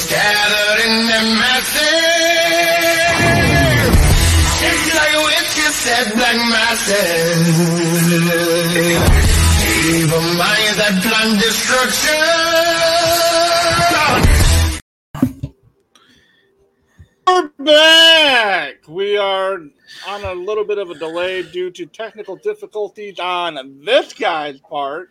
[0.00, 1.90] was gathered in the masses.
[4.94, 7.48] Like black masses.
[9.88, 12.20] Evil minds that plan destruction.
[17.26, 18.74] We're back.
[18.88, 19.58] We are
[20.08, 25.10] on a little bit of a delay due to technical difficulties on this guy's part.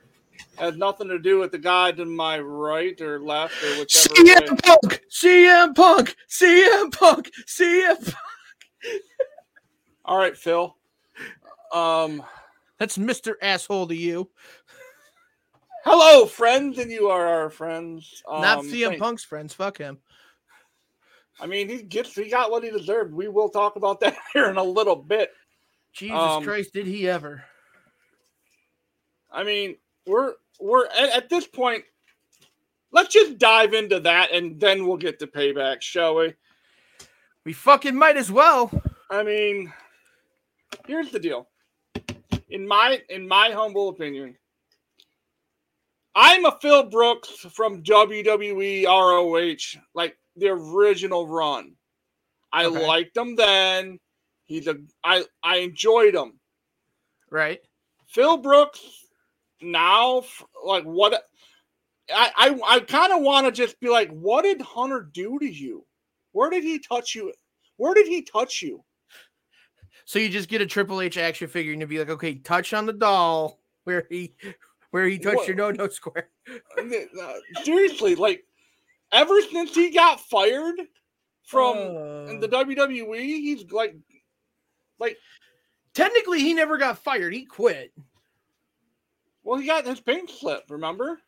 [0.59, 4.13] Has nothing to do with the guy to my right or left or whichever.
[4.23, 4.35] way.
[4.35, 8.15] CM Punk, CM Punk, CM Punk, CM Punk.
[10.05, 10.75] All right, Phil.
[11.73, 12.23] Um,
[12.77, 13.35] That's Mr.
[13.41, 14.29] Asshole to you.
[15.85, 18.21] hello, friends, and you are our friends.
[18.27, 19.53] Um, Not CM thank- Punk's friends.
[19.53, 19.97] Fuck him.
[21.41, 23.13] I mean, he gets he got what he deserved.
[23.13, 25.31] We will talk about that here in a little bit.
[25.93, 27.43] Jesus Um, Christ, did he ever?
[29.31, 31.83] I mean, we're we're at, at this point.
[32.91, 36.33] Let's just dive into that, and then we'll get to payback, shall we?
[37.45, 38.71] We fucking might as well.
[39.11, 39.71] I mean,
[40.87, 41.47] here's the deal.
[42.49, 44.35] In my in my humble opinion,
[46.15, 51.73] I'm a Phil Brooks from WWE ROH, like the original run.
[52.51, 52.87] I Okay.
[52.87, 53.99] liked him then.
[54.45, 56.39] He's a I I enjoyed him.
[57.29, 57.59] Right.
[58.07, 58.79] Phil Brooks
[59.61, 60.23] now,
[60.63, 61.23] like what?
[62.13, 65.45] I I, I kind of want to just be like, what did Hunter do to
[65.45, 65.85] you?
[66.31, 67.33] Where did he touch you?
[67.77, 68.83] Where did he touch you?
[70.05, 72.73] So you just get a Triple H action figure and you'd be like, okay, touch
[72.73, 74.35] on the doll where he
[74.91, 76.29] where he touched What- your no no square.
[76.77, 77.33] Uh,
[77.63, 78.43] seriously, like
[79.11, 80.79] ever since he got fired
[81.43, 83.95] from Uh, the WWE, he's like
[84.99, 85.17] like,
[85.93, 87.33] technically he never got fired.
[87.33, 87.93] He quit.
[89.43, 90.63] Well, he got his pink slip.
[90.69, 91.19] Remember?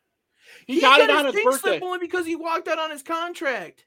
[0.66, 1.70] He, got, it on his pink birthday.
[1.70, 3.86] slip only because he walked out on his contract.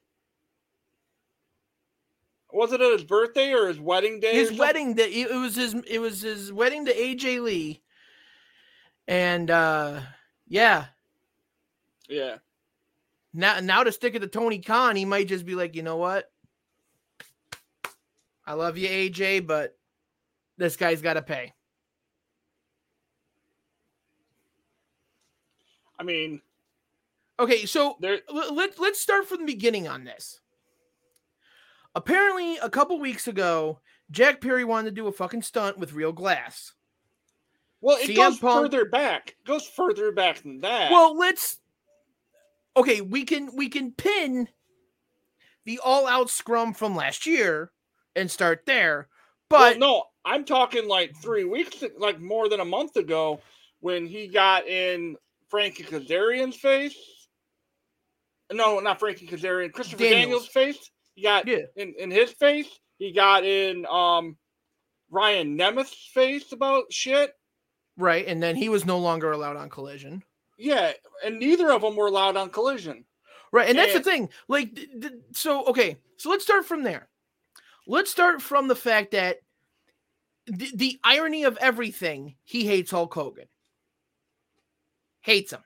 [2.54, 4.34] Was it at his birthday or his wedding day?
[4.34, 7.82] his wedding day it it was his it was his wedding to AJ Lee.
[9.08, 10.00] And uh
[10.48, 10.86] yeah,
[12.08, 12.38] Yeah.
[13.34, 15.98] now now to stick it to Tony Khan, he might just be like, you know
[15.98, 16.32] what?
[18.46, 19.76] I love you, AJ, but
[20.58, 21.54] this guy's got to pay.
[26.00, 26.42] I mean,
[27.38, 28.20] Okay, so there.
[28.32, 30.40] let, let's start from the beginning on this.
[31.94, 33.80] Apparently, a couple weeks ago,
[34.12, 36.74] Jack Perry wanted to do a fucking stunt with real glass.
[37.82, 39.30] Well, it CM goes Punk- further back.
[39.30, 40.92] It goes further back than that.
[40.92, 41.60] Well, let's
[42.78, 44.48] okay, we can we can pin
[45.66, 47.72] the all out scrum from last year
[48.16, 49.08] and start there.
[49.52, 53.42] Well, But no, I'm talking like three weeks, like more than a month ago,
[53.82, 55.16] when he got in
[55.56, 56.98] Frankie Kazarian's face.
[58.52, 60.22] No, not Frankie Kazarian, Christopher Daniels.
[60.22, 60.92] Daniels' face.
[61.14, 61.62] He got Yeah.
[61.78, 62.68] in, in his face.
[62.98, 64.36] He got in um
[65.10, 67.32] Ryan Nemeth's face about shit.
[67.98, 70.24] right, and then he was no longer allowed on collision.
[70.58, 70.92] Yeah,
[71.24, 73.06] and neither of them were allowed on collision.
[73.54, 74.28] Right, and that's the thing.
[74.50, 77.08] Like, th- th- so okay, so let's start from there.
[77.88, 79.38] Let's start from the fact that
[80.48, 83.48] the, the irony of everything, he hates Hulk Hogan.
[85.26, 85.64] Hates him.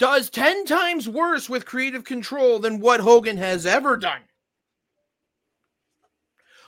[0.00, 4.22] Does 10 times worse with creative control than what Hogan has ever done.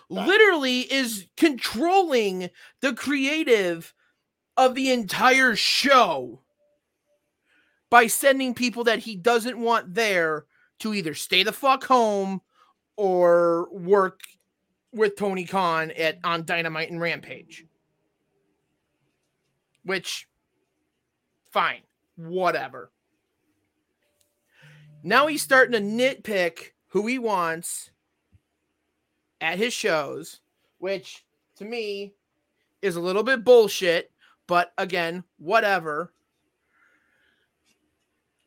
[0.09, 2.51] Literally is controlling
[2.81, 3.93] the creative
[4.57, 6.43] of the entire show
[7.91, 10.47] by sending people that he doesn't want there
[10.79, 12.41] to either stay the fuck home
[12.97, 14.21] or work
[14.93, 17.65] with Tony Khan at on Dynamite and Rampage.
[19.91, 20.29] Which
[21.51, 21.81] fine,
[22.15, 22.93] whatever.
[25.03, 27.91] Now he's starting to nitpick who he wants
[29.41, 30.43] at his shows,
[30.79, 31.25] which
[31.57, 32.13] to me
[32.83, 34.13] is a little bit bullshit,
[34.47, 36.13] but again, whatever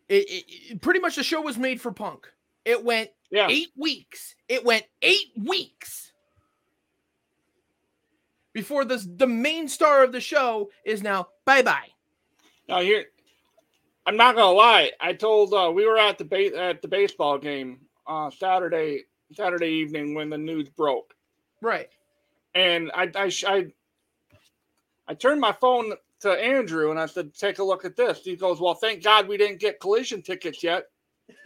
[0.08, 2.26] it, it, it- pretty much the show was made for Punk.
[2.64, 3.50] It went Yeah.
[3.50, 4.36] eight weeks.
[4.48, 6.14] It went eight weeks
[8.54, 11.88] before this the main star of the show is now bye bye.
[12.68, 13.06] Now here,
[14.06, 14.92] I'm not gonna lie.
[15.00, 19.04] I told uh, we were at the ba- at the baseball game uh, Saturday
[19.34, 21.14] Saturday evening when the news broke,
[21.62, 21.90] Right.
[22.56, 23.68] and I I I,
[25.08, 28.36] I turned my phone to Andrew and I said, "Take a look at this." He
[28.36, 30.86] goes, "Well, thank God we didn't get collision tickets yet."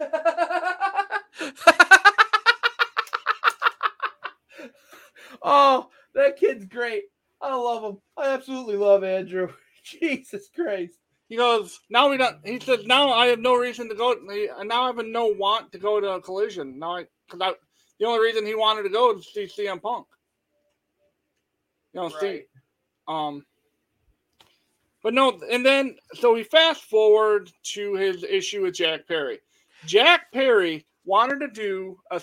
[5.42, 7.04] oh, that kid's great.
[7.40, 7.98] I love him.
[8.16, 9.48] I absolutely love Andrew.
[9.90, 10.98] Jesus Christ.
[11.28, 12.36] He goes, now we don't.
[12.44, 14.12] He says, now I have no reason to go.
[14.12, 16.78] And now I have no want to go to a collision.
[16.78, 17.52] Now I, because I,
[18.00, 20.06] the only reason he wanted to go is to see CM Punk.
[21.92, 22.42] You know, see,
[23.08, 23.44] um,
[25.02, 29.40] but no, and then so we fast forward to his issue with Jack Perry.
[29.86, 32.20] Jack Perry wanted to do a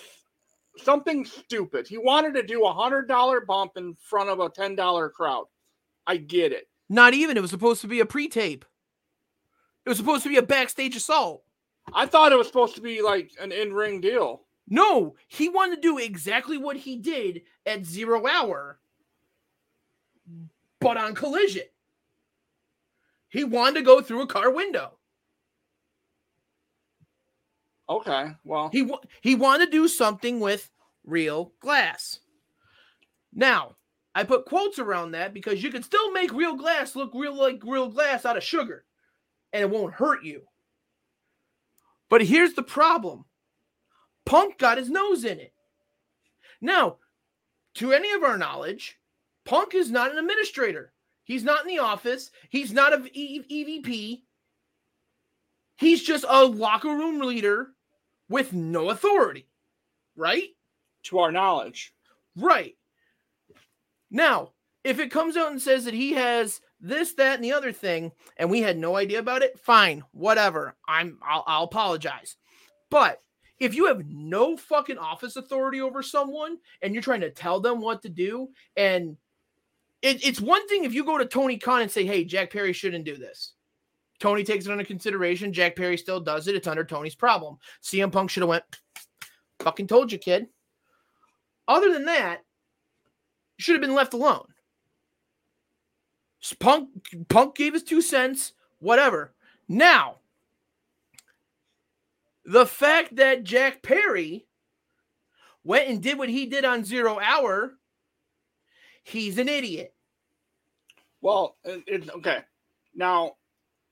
[0.77, 1.87] something stupid.
[1.87, 5.45] He wanted to do a hundred dollar bump in front of a ten dollar crowd.
[6.05, 6.67] I get it.
[6.89, 7.37] Not even.
[7.37, 8.65] It was supposed to be a pre-tape.
[9.85, 11.43] It was supposed to be a backstage assault.
[11.93, 14.41] I thought it was supposed to be like an in-ring deal.
[14.67, 18.79] No, he wanted to do exactly what he did at Zero Hour,
[20.79, 21.63] but on Collision.
[23.29, 24.97] He wanted to go through a car window.
[27.87, 30.71] Okay, well, He wa- he wanted to do something with
[31.03, 32.19] real glass.
[33.31, 33.75] Now,
[34.15, 37.61] I put quotes around that because you can still make real glass look real like
[37.63, 38.85] real glass out of sugar
[39.51, 40.43] and it won't hurt you.
[42.09, 43.25] But here's the problem.
[44.25, 45.53] Punk got his nose in it.
[46.61, 46.97] Now,
[47.75, 48.97] to any of our knowledge,
[49.43, 50.93] Punk is not an administrator.
[51.25, 52.31] He's not in the office.
[52.49, 53.43] He's not a E-
[53.83, 54.21] EVP.
[55.77, 57.69] He's just a locker room leader
[58.29, 59.47] with no authority.
[60.15, 60.49] Right?
[61.03, 61.93] to our knowledge,
[62.35, 62.75] Right.
[64.15, 64.53] Now,
[64.85, 68.13] if it comes out and says that he has this, that, and the other thing,
[68.37, 70.73] and we had no idea about it, fine, whatever.
[70.87, 72.37] I'm I'll, I'll apologize.
[72.89, 73.19] But
[73.59, 77.81] if you have no fucking office authority over someone and you're trying to tell them
[77.81, 78.47] what to do,
[78.77, 79.17] and
[80.01, 82.71] it, it's one thing if you go to Tony Khan and say, "Hey, Jack Perry
[82.71, 83.51] shouldn't do this."
[84.21, 85.51] Tony takes it under consideration.
[85.51, 86.55] Jack Perry still does it.
[86.55, 87.57] It's under Tony's problem.
[87.83, 88.63] CM Punk should have went.
[89.59, 90.47] Fucking told you, kid.
[91.67, 92.44] Other than that,
[93.57, 94.47] you should have been left alone.
[96.59, 96.89] Punk
[97.27, 99.33] Punk gave his two cents, whatever.
[99.67, 100.17] Now,
[102.45, 104.45] the fact that Jack Perry
[105.63, 107.73] went and did what he did on Zero Hour,
[109.03, 109.93] he's an idiot.
[111.21, 112.39] well, it's okay.
[112.93, 113.37] Now,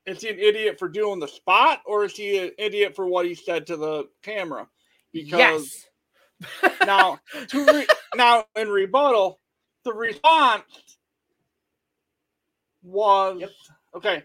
[0.05, 3.25] is he an idiot for doing the spot, or is he an idiot for what
[3.25, 4.67] he said to the camera?
[5.11, 5.87] Because
[6.61, 6.71] yes.
[6.85, 9.39] now, to re- now in rebuttal,
[9.83, 10.97] the response
[12.81, 13.51] was Yep.
[13.95, 14.23] okay.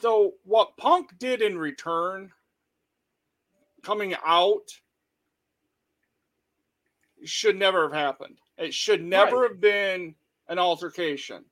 [0.00, 2.32] So what Punk did in return,
[3.82, 4.80] coming out,
[7.24, 8.38] should never have happened.
[8.58, 9.50] It should never Right.
[9.50, 10.14] have been
[10.48, 11.44] an altercation.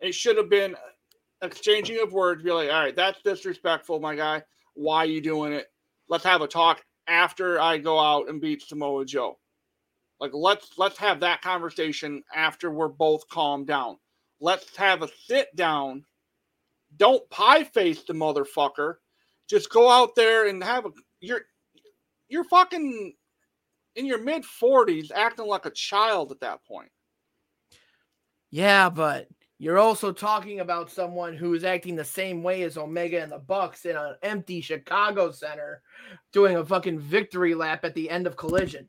[0.00, 0.76] It should have been
[1.42, 2.42] exchanging of words.
[2.42, 4.42] Be like, all right, that's disrespectful, my guy.
[4.74, 5.70] Why are you doing it?
[6.08, 9.38] Let's have a talk after I go out and beat Samoa Joe.
[10.24, 13.98] Like let's let's have that conversation after we're both calmed down.
[14.40, 16.06] Let's have a sit down.
[16.96, 18.94] Don't pie face the motherfucker.
[19.50, 21.42] Just go out there and have a you're
[22.30, 23.12] you're fucking
[23.96, 26.90] in your mid 40s acting like a child at that point.
[28.50, 29.28] Yeah, but
[29.58, 33.40] you're also talking about someone who is acting the same way as Omega and the
[33.40, 35.82] Bucks in an empty Chicago center
[36.32, 38.88] doing a fucking victory lap at the end of collision.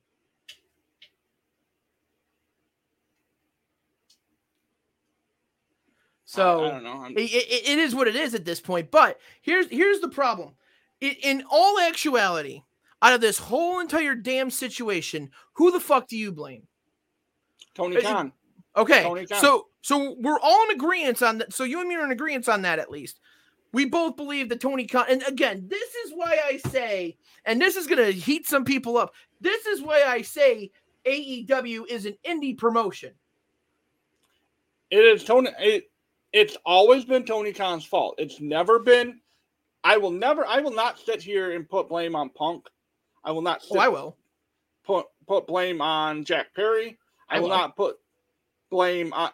[6.35, 7.01] So I, I don't know.
[7.03, 8.91] I'm- it, it- it is what it is at this point.
[8.91, 10.53] But here's here's the problem.
[11.01, 12.63] I- in all actuality,
[13.01, 16.67] out of this whole entire damn situation, who the fuck do you blame?
[17.73, 18.31] Tony it- Khan.
[18.77, 19.39] Okay, Tony Khan.
[19.39, 21.53] so so we're all in agreement on that.
[21.53, 23.19] So you and me are in agreement on that at least.
[23.73, 27.75] We both believe that Tony Khan, and again, this is why I say, and this
[27.75, 29.13] is gonna heat some people up.
[29.41, 30.71] This is why I say
[31.05, 33.13] AEW is an indie promotion.
[34.91, 35.49] It is Tony.
[35.59, 35.91] It,
[36.35, 38.15] it's always been Tony Khan's fault.
[38.17, 39.21] It's never been.
[39.85, 40.45] I will never.
[40.45, 42.67] I will not sit here and put blame on Punk.
[43.23, 44.17] I will not sit, Oh, I will.
[44.85, 46.97] put put blame on Jack Perry.
[47.29, 47.55] I, I will will.
[47.55, 47.95] not put
[48.69, 49.31] blame on.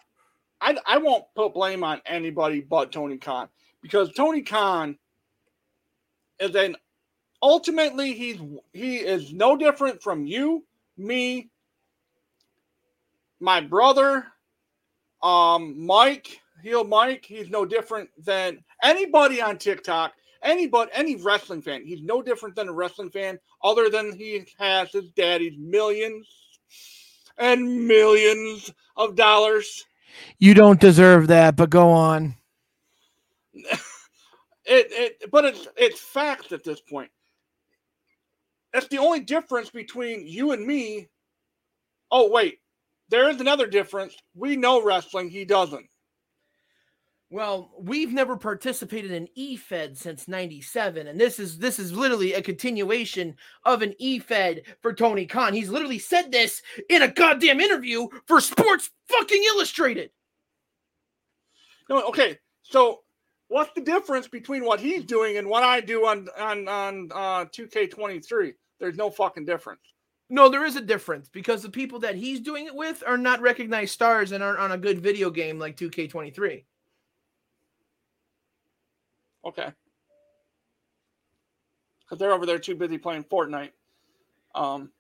[0.62, 3.50] I I won't put blame on anybody but Tony Khan
[3.81, 4.96] because Tony Khan
[6.39, 6.75] is an
[7.41, 8.38] ultimately he's
[8.74, 10.63] he is no different from you,
[10.98, 11.50] me,
[13.39, 14.27] my brother,
[15.24, 17.25] um, Mike, heel Mike.
[17.25, 20.13] He's no different than anybody on TikTok.
[20.44, 24.91] Anybody, any wrestling fan, he's no different than a wrestling fan, other than he has
[24.91, 26.27] his daddy's millions
[27.38, 29.86] and millions of dollars.
[30.39, 32.36] You don't deserve that, but go on.
[34.63, 34.88] It,
[35.24, 37.10] it, but it's it's facts at this point.
[38.72, 41.10] That's the only difference between you and me.
[42.12, 42.60] Oh wait,
[43.10, 44.15] there is another difference.
[44.36, 45.30] We know wrestling.
[45.30, 45.88] He doesn't.
[47.33, 52.41] Well, we've never participated in eFed since 97 and this is this is literally a
[52.41, 55.53] continuation of an eFed for Tony Khan.
[55.53, 60.11] He's literally said this in a goddamn interview for Sports fucking Illustrated.
[61.89, 62.38] No, okay.
[62.63, 63.00] So
[63.47, 67.45] what's the difference between what he's doing and what I do on on on uh
[67.45, 68.51] 2K23?
[68.81, 69.93] There's no fucking difference.
[70.29, 73.39] No, there is a difference because the people that he's doing it with are not
[73.39, 76.65] recognized stars and aren't on a good video game like 2K23.
[79.45, 79.67] Okay.
[82.03, 83.71] Because they're over there too busy playing Fortnite.
[84.53, 84.91] Um,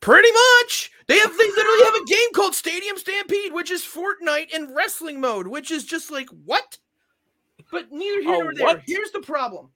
[0.00, 0.28] Pretty
[0.62, 0.92] much.
[1.08, 5.20] They have they literally have a game called Stadium Stampede, which is Fortnite in wrestling
[5.20, 6.78] mode, which is just like what?
[7.72, 8.66] But neither here Oh, nor there.
[8.66, 8.82] what?
[8.86, 9.70] Here's the problem.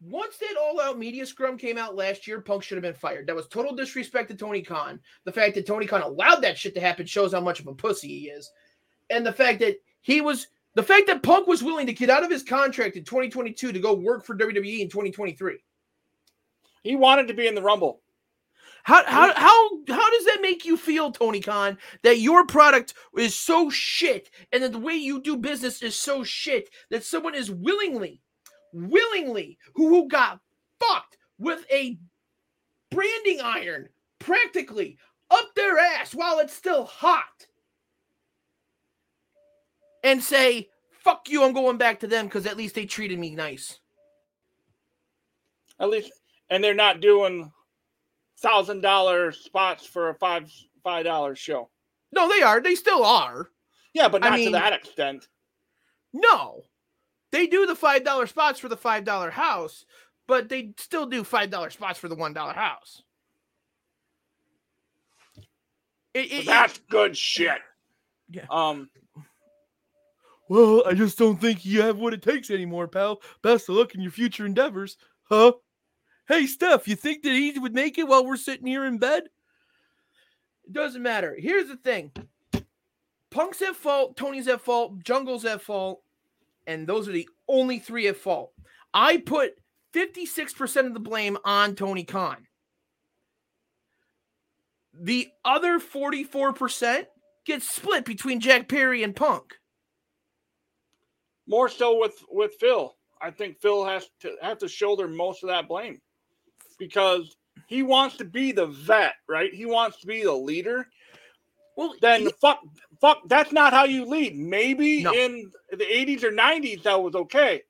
[0.00, 3.26] Once that all out media scrum came out last year, Punk should have been fired.
[3.26, 5.00] That was total disrespect to Tony Khan.
[5.24, 7.74] The fact that Tony Khan allowed that shit to happen shows how much of a
[7.74, 8.50] pussy he is.
[9.10, 12.22] And the fact that he was the fact that Punk was willing to get out
[12.22, 15.58] of his contract in 2022 to go work for WWE in 2023.
[16.82, 18.02] he wanted to be in the Rumble.
[18.84, 23.34] How how how how does that make you feel, Tony Khan, that your product is
[23.34, 27.50] so shit and that the way you do business is so shit that someone is
[27.50, 28.20] willingly,
[28.72, 30.40] willingly, who, who got
[30.78, 31.98] fucked with a
[32.90, 34.98] branding iron practically
[35.30, 37.46] up their ass while it's still hot
[40.04, 40.68] and say,
[41.02, 43.78] fuck you, I'm going back to them because at least they treated me nice.
[45.78, 46.10] At least,
[46.50, 47.52] and they're not doing
[48.38, 50.50] thousand dollar spots for a five
[50.82, 51.68] five dollar show.
[52.12, 52.60] No, they are.
[52.60, 53.50] They still are.
[53.92, 55.28] Yeah, but I not mean- to that extent.
[56.12, 56.62] No,
[57.30, 59.84] they do the five dollar spots for the five dollar house,
[60.26, 63.02] but they still do five dollar spots for the one dollar house.
[66.14, 67.58] It- it- That's good shit.
[68.30, 68.46] Yeah.
[68.48, 68.88] Um.
[70.48, 73.20] Well, I just don't think you have what it takes anymore, pal.
[73.42, 75.52] Best of luck in your future endeavors, huh?
[76.28, 79.24] Hey, Steph, you think that he would make it while we're sitting here in bed?
[80.64, 81.36] It doesn't matter.
[81.38, 82.12] Here's the thing
[83.30, 86.02] Punk's at fault, Tony's at fault, Jungle's at fault,
[86.66, 88.52] and those are the only three at fault.
[88.92, 89.52] I put
[89.94, 92.46] 56% of the blame on Tony Khan.
[94.98, 97.04] The other 44%
[97.44, 99.54] gets split between Jack Perry and Punk.
[101.46, 102.94] More so with with Phil.
[103.20, 106.00] I think Phil has to have to shoulder most of that blame
[106.78, 107.36] because
[107.66, 109.52] he wants to be the vet, right?
[109.52, 110.86] He wants to be the leader.
[111.76, 112.60] Well, Then he- fuck,
[113.00, 113.22] fuck.
[113.28, 114.36] That's not how you lead.
[114.36, 115.12] Maybe No.
[115.12, 117.62] in the '80s or '90s that was okay,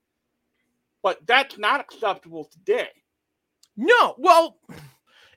[1.02, 2.90] but that's not acceptable today.
[3.76, 4.58] No, well,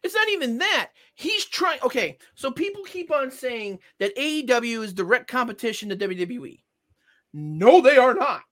[0.03, 0.91] it's not even that.
[1.15, 1.81] He's trying.
[1.81, 6.63] Okay, so people keep on saying that AEW is direct competition to WWE.
[7.33, 8.43] No, they are not.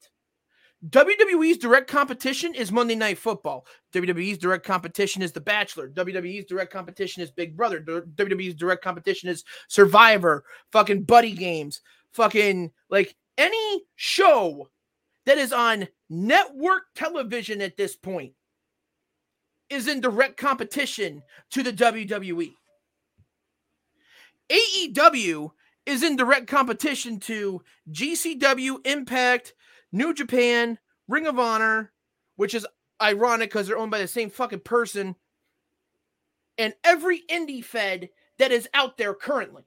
[0.90, 3.66] WWE's direct competition is Monday Night Football.
[3.94, 5.90] WWE's direct competition is The Bachelor.
[5.90, 7.82] WWE's direct competition is Big Brother.
[7.82, 10.44] WWE's direct competition is Survivor.
[10.72, 11.82] Fucking Buddy Games.
[12.12, 14.70] Fucking like any show
[15.26, 18.34] that is on network television at this point
[19.70, 22.54] is in direct competition to the WWE.
[24.50, 25.52] AEW
[25.88, 29.54] is in direct competition to GCW, Impact,
[29.92, 30.78] New Japan,
[31.08, 31.92] Ring of Honor,
[32.36, 32.68] which is
[33.02, 35.16] ironic because they're owned by the same fucking person,
[36.58, 39.64] and every indie fed that is out there currently.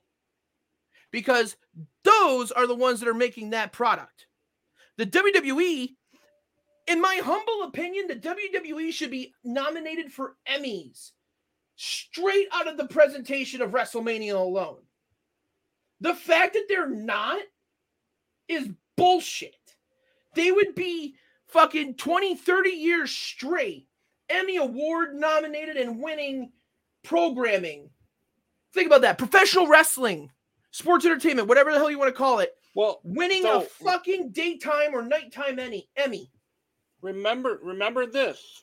[1.11, 1.57] Because
[2.05, 4.27] those are the ones that are making that product.
[4.97, 5.97] The WWE
[6.91, 11.13] in my humble opinion, the WWE should be nominated for Emmys
[11.77, 14.81] straight out of the presentation of WrestleMania alone.
[16.01, 17.41] The fact that they're not
[18.49, 19.55] is bullshit.
[20.35, 21.15] They would be
[21.49, 23.87] fucking 20, 30 years straight
[24.29, 26.53] Emmy Award nominated and winning
[27.03, 27.91] programming.
[28.73, 29.19] Think about that.
[29.19, 30.31] Professional wrestling,
[30.71, 34.31] sports entertainment, whatever the hell you want to call it, Well, winning So- a fucking
[34.31, 35.89] daytime or nighttime Emmy.
[35.97, 36.31] Emmy.
[37.03, 38.63] remember remember this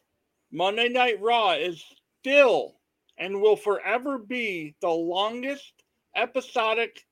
[0.51, 1.83] monday night raw is
[2.19, 2.79] still
[3.17, 5.73] and will forever be the longest
[6.15, 7.06] episodic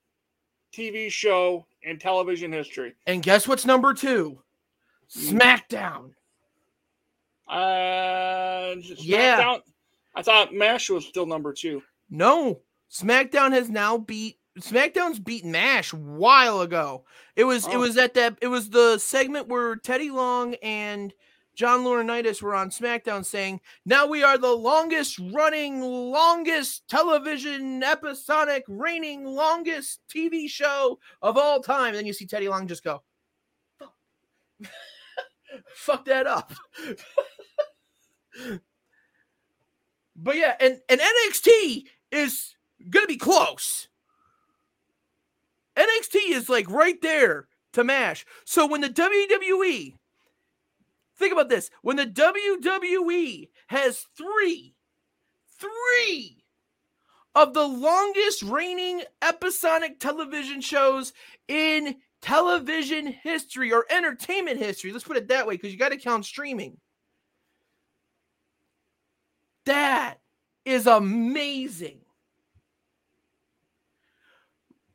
[0.76, 4.42] tv show in television history And guess what's number two?
[5.10, 6.12] SmackDown.
[7.48, 9.58] uh Yeah.
[10.16, 15.92] I thought mash was still number two No, SmackDown has now beat SmackDown's beat Mash
[15.92, 17.04] a while ago.
[17.36, 17.80] It was it Oh.
[17.80, 21.14] was at that it was the segment where Teddy Long and
[21.56, 28.64] John Laurinaitis were on SmackDown saying, "Now we are the longest running, longest television episodic,
[28.68, 33.02] reigning longest TV show of all time." And then you see Teddy Long just go,
[35.74, 36.54] Fuck that up.
[40.16, 42.56] but yeah, and, and NXT is
[42.90, 43.88] gonna be close.
[45.76, 48.26] NXT is like right there to mash.
[48.46, 49.94] So when the WWE
[51.18, 54.76] think about this, when the WWE has three,
[55.60, 56.44] three
[57.34, 61.14] of the longest reigning episodic television shows
[61.48, 64.92] in television history or entertainment history.
[64.92, 66.78] Let's put it that way because you got to count streaming.
[69.66, 70.16] That
[70.64, 72.00] is amazing.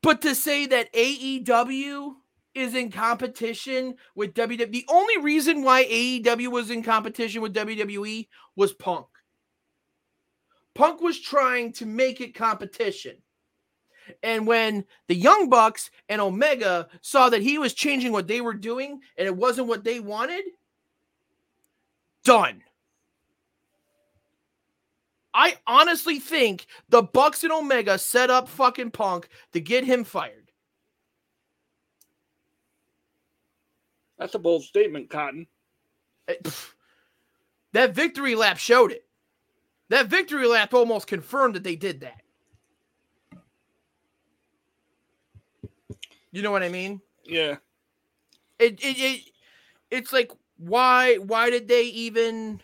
[0.02, 2.14] But to say that AEW
[2.54, 8.26] is in competition with WWE, the only reason why AEW was in competition with WWE
[8.56, 9.06] was Punk.
[10.74, 13.16] Punk was trying to make it competition.
[14.22, 18.54] And when the Young Bucks and Omega saw that he was changing what they were
[18.54, 20.42] doing and it wasn't what they wanted,
[22.24, 22.62] done.
[25.32, 30.39] I honestly think the Bucks and Omega set up fucking Punk to get him fired.
[34.20, 35.46] That's a bold statement, Cotton.
[37.72, 39.06] That victory lap showed it.
[39.88, 42.20] That victory lap almost confirmed that they did that.
[46.30, 47.00] You know what I mean?
[47.24, 47.56] Yeah.
[48.58, 49.30] It it, it
[49.90, 52.60] it's like why why did they even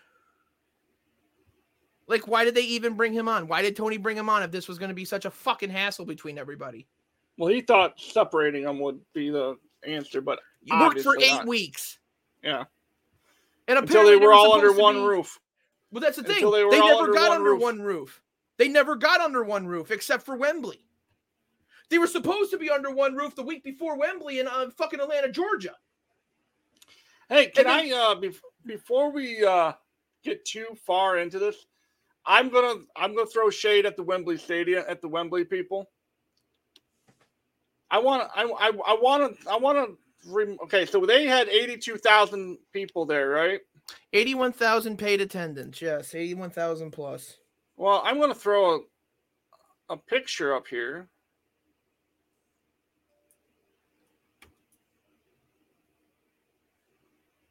[2.07, 3.49] like why did they even bring him on?
[3.49, 5.71] Why did Tony bring him on if this was going to be such a fucking
[5.71, 6.87] hassle between everybody?
[7.39, 11.47] Well, he thought separating them would be the answer, but You worked for eight not.
[11.47, 11.99] weeks.
[12.43, 12.65] Yeah.
[13.69, 15.39] And Until apparently they were all under one be- roof.
[15.91, 16.37] Well, that's the thing.
[16.37, 17.63] Until They, they never under got one under roof.
[17.63, 18.23] one roof.
[18.59, 20.81] They never got under one roof except for Wembley.
[21.89, 25.01] They were supposed to be under one roof the week before Wembley in uh, fucking
[25.01, 25.75] Atlanta, Georgia.
[27.29, 29.73] Hey, can then- I uh bef- before we uh
[30.23, 31.67] get too far into this,
[32.25, 35.91] I'm gonna I'm gonna throw shade at the Wembley Stadium at the Wembley people.
[37.91, 40.87] I want to I I I want to I want to rem- okay.
[40.87, 43.61] So they had eighty two thousand people there, right?
[44.13, 45.81] 81,000 paid attendance.
[45.81, 47.37] Yes, 81,000 plus.
[47.77, 48.81] Well, I'm gonna throw a
[49.91, 51.09] a picture up here.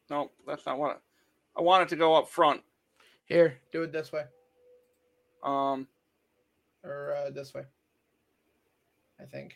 [0.10, 1.02] No, that's not what
[1.56, 2.62] I, I want it to go up front.
[3.26, 4.24] Here, do it this way
[5.44, 5.88] Um,
[6.84, 7.64] or uh, this way.
[9.20, 9.56] I think.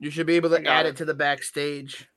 [0.00, 0.90] You should be able to add it.
[0.90, 2.08] it to the backstage.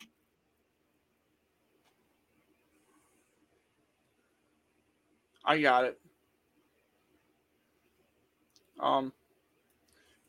[5.46, 6.00] I got it.
[8.80, 9.12] Um,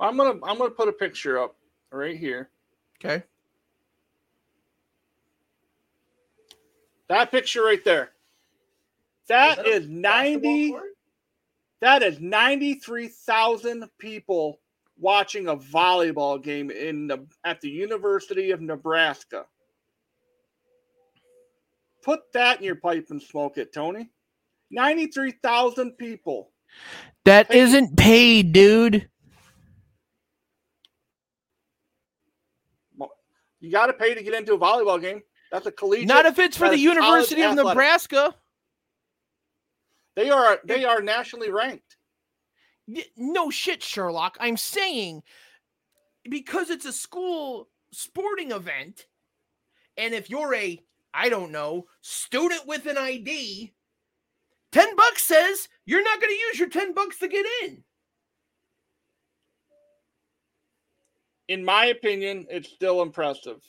[0.00, 1.54] I'm gonna I'm gonna put a picture up
[1.92, 2.50] right here.
[2.98, 3.22] Okay.
[7.08, 8.10] That picture right there.
[9.28, 10.74] That is ninety.
[11.80, 14.58] That is ninety three thousand people
[15.04, 19.44] watching a volleyball game in the at the University of Nebraska.
[22.02, 24.10] Put that in your pipe and smoke it, Tony.
[24.70, 26.50] Ninety three thousand people.
[27.24, 27.60] That Hey.
[27.60, 29.08] isn't paid, dude.
[33.60, 35.22] You got to pay to get into a volleyball game.
[35.50, 36.08] That's a collegiate.
[36.08, 37.68] Not if it's for the University of athletic.
[37.68, 38.34] Nebraska.
[40.16, 41.96] They are they are nationally ranked.
[43.16, 44.37] No shit, Sherlock.
[44.40, 45.23] I'm saying
[46.29, 49.07] because it's a school sporting event,
[49.97, 50.81] and if you're a,
[51.12, 53.73] I don't know, student with an ID,
[54.73, 57.85] 10 bucks says you're not going to use your 10 bucks to get in.
[61.49, 63.62] In my opinion, it's still impressive.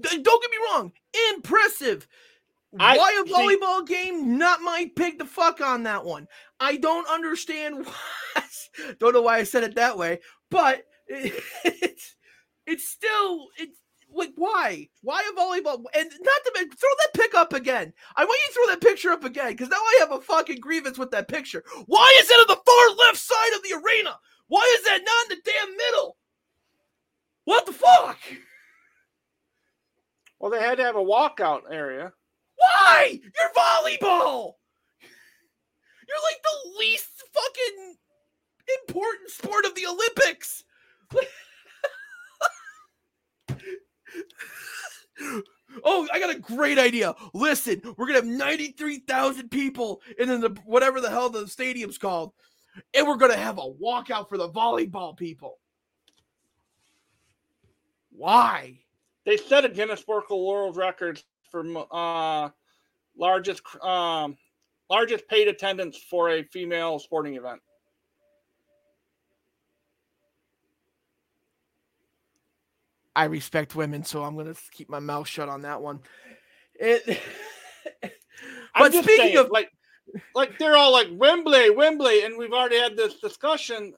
[0.00, 0.92] Don't get me wrong,
[1.34, 2.08] impressive.
[2.78, 4.38] I- Why a see- volleyball game?
[4.38, 6.26] Not my pick the fuck on that one.
[6.60, 7.86] I don't understand
[8.34, 8.44] why.
[8.98, 12.16] don't know why I said it that way, but it's
[12.66, 13.78] it's still it's
[14.14, 14.88] like why?
[15.02, 15.82] Why a volleyball?
[15.94, 17.92] And not to throw that pick up again.
[18.16, 20.60] I want you to throw that picture up again because now I have a fucking
[20.60, 21.64] grievance with that picture.
[21.86, 24.18] Why is it on the far left side of the arena?
[24.48, 26.16] Why is that not in the damn middle?
[27.44, 28.18] What the fuck?
[30.38, 32.12] Well, they had to have a walkout area.
[32.62, 33.18] Why?
[33.22, 34.54] You're volleyball.
[36.08, 37.96] You're like the least fucking
[38.86, 40.62] important sport of the Olympics.
[45.84, 47.14] oh, I got a great idea.
[47.34, 52.32] Listen, we're gonna have 93,000 people in the whatever the hell the stadium's called,
[52.94, 55.58] and we're gonna have a walkout for the volleyball people.
[58.10, 58.78] Why?
[59.24, 62.48] They set a Guinness World Records for uh,
[63.16, 64.36] largest um,
[64.90, 67.60] largest paid attendance for a female sporting event.
[73.14, 76.00] I respect women, so I'm gonna keep my mouth shut on that one.
[76.74, 77.02] It,
[78.74, 79.70] I'm but speaking saying, of like,
[80.34, 83.92] like they're all like Wembley, Wembley, and we've already had this discussion.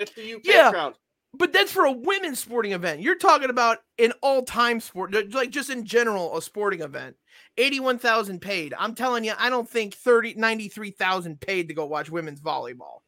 [0.00, 0.70] It's the UK Yeah.
[0.70, 0.94] crowd.
[1.38, 3.00] But that's for a women's sporting event.
[3.00, 7.16] You're talking about an all-time sport, like just in general, a sporting event.
[7.56, 8.74] 81,000 paid.
[8.78, 13.00] I'm telling you, I don't think 30 93,000 paid to go watch women's volleyball.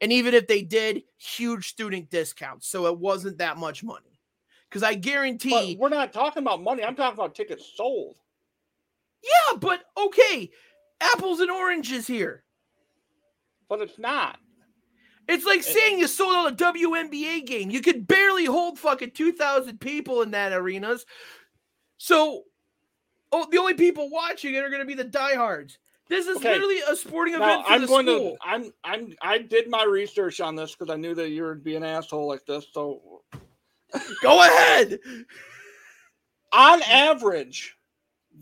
[0.00, 2.68] And even if they did, huge student discounts.
[2.68, 4.20] So it wasn't that much money.
[4.70, 6.84] Cuz I But guarantee we're not talking about money.
[6.84, 8.16] I'm talking about tickets sold.
[9.22, 10.50] Yeah, but okay,
[11.00, 12.44] apples and oranges here.
[13.68, 14.38] But it's not.
[15.28, 17.70] It's like saying you sold out a WNBA game.
[17.70, 21.04] You could barely hold fucking 2,000 people in that arenas.
[21.98, 22.44] So,
[23.30, 25.78] oh, the only people watching it are going to be the diehards.
[26.08, 26.52] This is Okay.
[26.52, 28.38] literally a sporting Now event for I'm the going school.
[28.42, 28.48] to.
[28.48, 28.72] I'm.
[28.84, 29.14] I'm.
[29.20, 32.26] I did my research on this because I knew that you would be an asshole
[32.26, 32.66] like this.
[32.72, 33.20] So,
[34.22, 34.98] Go ahead.
[36.54, 37.76] on average,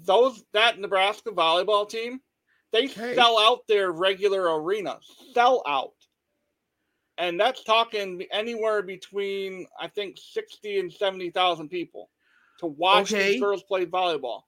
[0.04, 2.20] those that Nebraska volleyball team,
[2.70, 3.16] they Okay.
[3.16, 5.00] sell out their regular arena.
[5.34, 5.94] Sell out.
[7.18, 12.10] And that's talking anywhere between I think sixty and seventy thousand people
[12.60, 13.32] to watch Okay.
[13.32, 14.42] these girls play volleyball.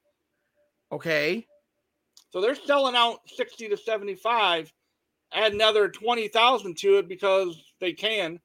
[0.92, 1.46] Okay.
[2.30, 4.70] So they're selling out 60 to 75,
[5.32, 8.38] add another 20,000 to it because they can.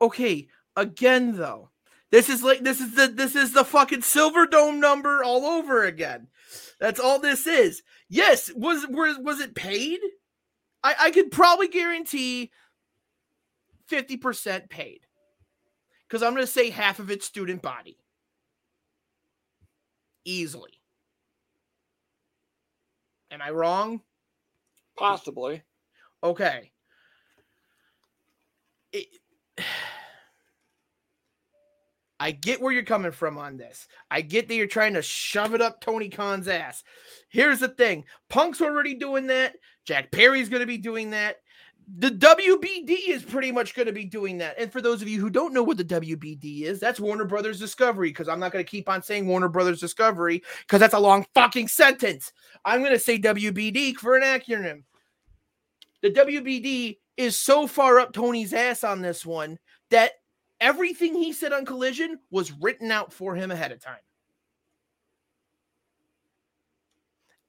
[0.00, 0.48] Okay.
[0.76, 1.70] Again, though,
[2.10, 5.84] this is like this is the this is the fucking silver dome number all over
[5.84, 6.26] again.
[6.80, 7.82] That's all this is.
[8.08, 10.00] Yes, was was was it paid?
[10.82, 12.50] I I could probably guarantee
[13.86, 15.00] fifty percent paid
[16.08, 17.98] because I'm going to say half of it's student body
[20.24, 20.80] easily.
[23.30, 24.00] Am I wrong?
[24.96, 25.62] Possibly.
[26.22, 26.70] Okay.
[28.92, 29.06] It,
[32.20, 33.88] I get where you're coming from on this.
[34.08, 36.84] I get that you're trying to shove it up Tony Khan's ass.
[37.28, 39.56] Here's the thing Punk's already doing that.
[39.84, 41.38] Jack Perry's going to be doing that.
[41.96, 44.58] The WBD is pretty much going to be doing that.
[44.58, 47.60] And for those of you who don't know what the WBD is, that's Warner Brothers
[47.60, 50.98] Discovery, because I'm not going to keep on saying Warner Brothers Discovery, because that's a
[50.98, 52.32] long fucking sentence.
[52.64, 54.84] I'm going to say WBD for an acronym.
[56.02, 59.58] The WBD is so far up Tony's ass on this one
[59.90, 60.12] that
[60.60, 63.96] everything he said on Collision was written out for him ahead of time.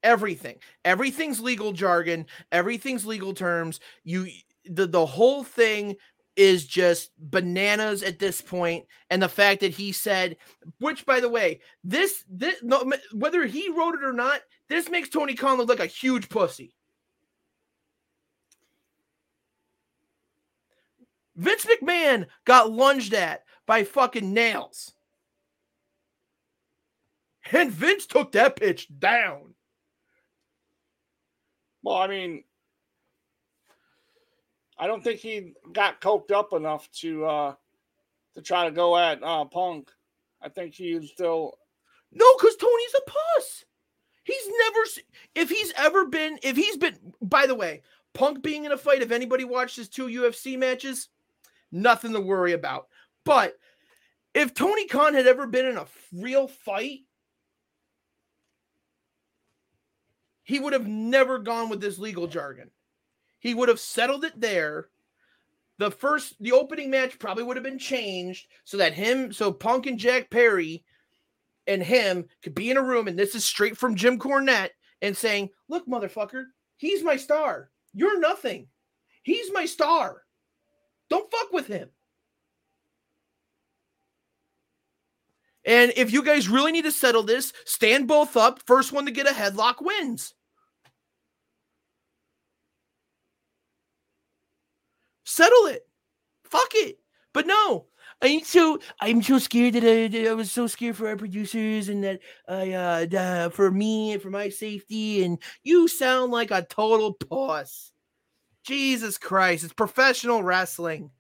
[0.06, 0.58] Everything.
[0.86, 3.80] Everything's legal jargon, everything's legal terms.
[4.04, 4.28] You
[4.64, 5.96] the the whole thing
[6.36, 10.36] is just bananas at this point and the fact that he said
[10.80, 15.08] which by the way this this no, whether he wrote it or not this makes
[15.08, 16.76] tony khan look like a huge pussy
[21.36, 24.94] Vince McMahon got lunged at by fucking Nailz.
[27.52, 29.55] And Vince took that pitch down.
[31.86, 32.44] Well, I mean,
[34.78, 37.54] I don't think he got coked up enough to uh
[38.34, 39.92] to try to go at uh Punk.
[40.42, 41.54] I think he's still
[42.12, 43.66] No, because Tony's a puss.
[44.24, 44.80] He's never,
[45.36, 47.84] if he's ever been, if he's been, by the way,
[48.16, 51.10] Punk being in a fight, if anybody watched his two UFC matches,
[51.72, 52.88] nothing to worry about.
[53.24, 53.54] But
[54.34, 57.02] if Tony Khan had ever been in a real fight,
[60.46, 62.70] he would have never gone with this legal jargon.
[63.40, 64.88] He would have settled it there.
[65.78, 69.88] The first, the opening match probably would have been changed so that him, so Punk
[69.88, 70.86] and Jack Perry
[71.68, 74.70] and him could be in a room, and this is straight from Jim Cornette,
[75.02, 76.46] and saying, Look, motherfucker,
[76.78, 77.72] he's my star.
[77.94, 78.68] You're nothing.
[79.24, 80.22] He's my star.
[81.10, 81.90] Don't fuck with him.
[85.66, 88.62] And if you guys really need to settle this, stand both up.
[88.66, 90.34] First one to get a headlock wins.
[95.24, 95.88] Settle it.
[96.44, 97.00] Fuck it.
[97.34, 97.88] But no,
[98.22, 101.90] I'm so I'm so scared that I, that I was so scared for our producers
[101.90, 106.62] and that I uh for me and for my safety and you sound like a
[106.62, 107.92] total puss.
[108.64, 111.12] Jesus Christ, it's professional wrestling.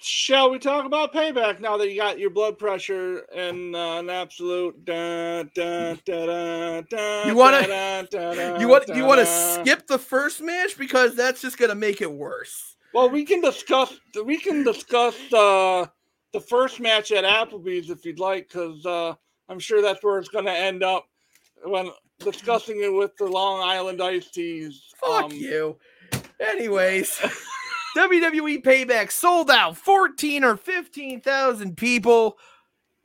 [0.00, 4.10] Shall we talk about payback now that you got your blood pressure and uh, an
[4.10, 4.84] absolute?
[4.84, 10.40] Da, da, da, da, You da, da, You want you want to skip the first
[10.40, 12.76] match because that's just gonna make it worse.
[12.94, 15.86] Well, we can discuss we can discuss uh,
[16.32, 19.14] the first match at Applebee's if you'd like, because uh,
[19.48, 21.06] I'm sure that's where it's going to end up
[21.64, 24.92] when discussing it with the Long Island iced teas.
[25.00, 25.76] Fuck Um, you.
[26.40, 27.20] Anyways,
[27.96, 32.38] WWE Payback sold out 14 or 15,000 people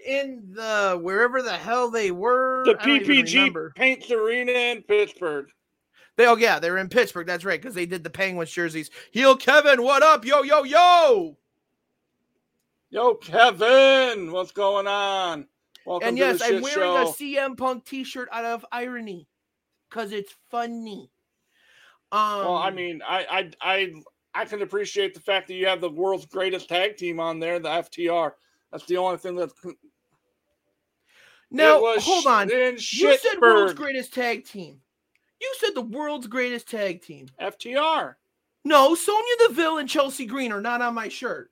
[0.05, 2.63] in the wherever the hell they were.
[2.65, 3.75] The I don't even PPG.
[3.75, 5.47] Paints Arena in Pittsburgh.
[6.15, 7.25] They oh yeah, they're in Pittsburgh.
[7.25, 8.91] That's right, because they did the Penguins jerseys.
[9.11, 10.25] Heel Kevin, what up?
[10.25, 11.37] Yo, yo, yo!
[12.91, 15.47] Yo, Kevin, what's going on?
[15.85, 17.05] Welcome and yes, I'm wearing a.
[17.05, 19.27] CM Punk t-shirt out of irony.
[19.89, 21.09] Cause it's funny.
[22.11, 23.93] Um Well, I mean, I, I, I,
[24.35, 27.59] I can appreciate the fact that you have the world's greatest tag team on there,
[27.59, 28.31] the FTR.
[28.71, 29.53] That's the only thing that's.
[31.51, 32.49] now hold on.
[32.49, 34.81] You said world's greatest tag team.
[35.39, 37.27] You said the world's greatest tag team.
[37.39, 38.15] FTR.
[38.65, 41.51] No, Sonya Deville and Chelsea Green are not on my shirt.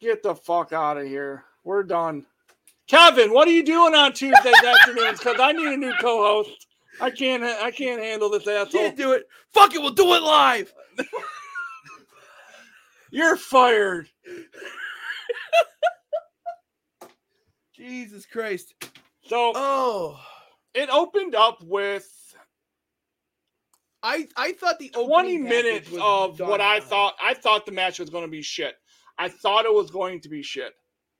[0.00, 1.44] Get the fuck out of here.
[1.64, 2.26] We're done.
[2.88, 5.18] Kevin, what are you doing on Tuesdays afternoons?
[5.18, 6.66] Because I need a new co-host.
[7.00, 7.42] I can't.
[7.42, 8.80] I can't handle this asshole.
[8.80, 9.28] Can't do it.
[9.52, 10.72] Fuck it, we'll do it live.
[13.16, 14.10] You're fired.
[17.74, 18.74] Jesus Christ.
[19.24, 20.20] So Oh.
[20.74, 22.06] it opened up with
[24.02, 27.14] I I thought the 20 minutes of what I thought.
[27.20, 28.74] I thought the match was going to be shit.
[29.16, 30.74] I thought it was going to be shit.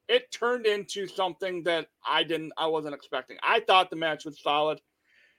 [0.06, 2.52] It turned into something that I didn't.
[2.58, 3.38] I wasn't expecting.
[3.42, 4.80] I thought the match was solid.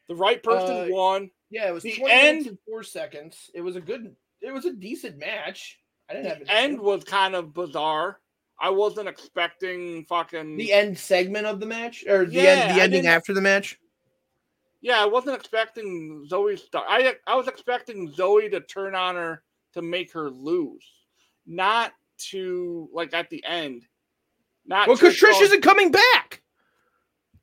[0.10, 1.30] The right person Uh, won.
[1.52, 3.52] Yeah, it was the 20 minutes end- and four seconds.
[3.54, 4.16] It was a good.
[4.42, 5.78] It was a decent match.
[6.10, 8.20] I didn't have end was kind of bizarre.
[8.60, 10.58] I wasn't expecting fucking.
[10.58, 13.42] the end segment of the match or the Yeah, end the I ending after the
[13.42, 13.80] match.
[14.82, 16.86] Yeah, I wasn't expecting Zoey Stark.
[16.88, 19.44] I I was expecting Zoey to turn on her
[19.74, 20.86] to make her lose,
[21.46, 21.94] not
[22.30, 23.84] to like at the end.
[24.66, 26.42] Not Well, because Trish Trish isn't coming back.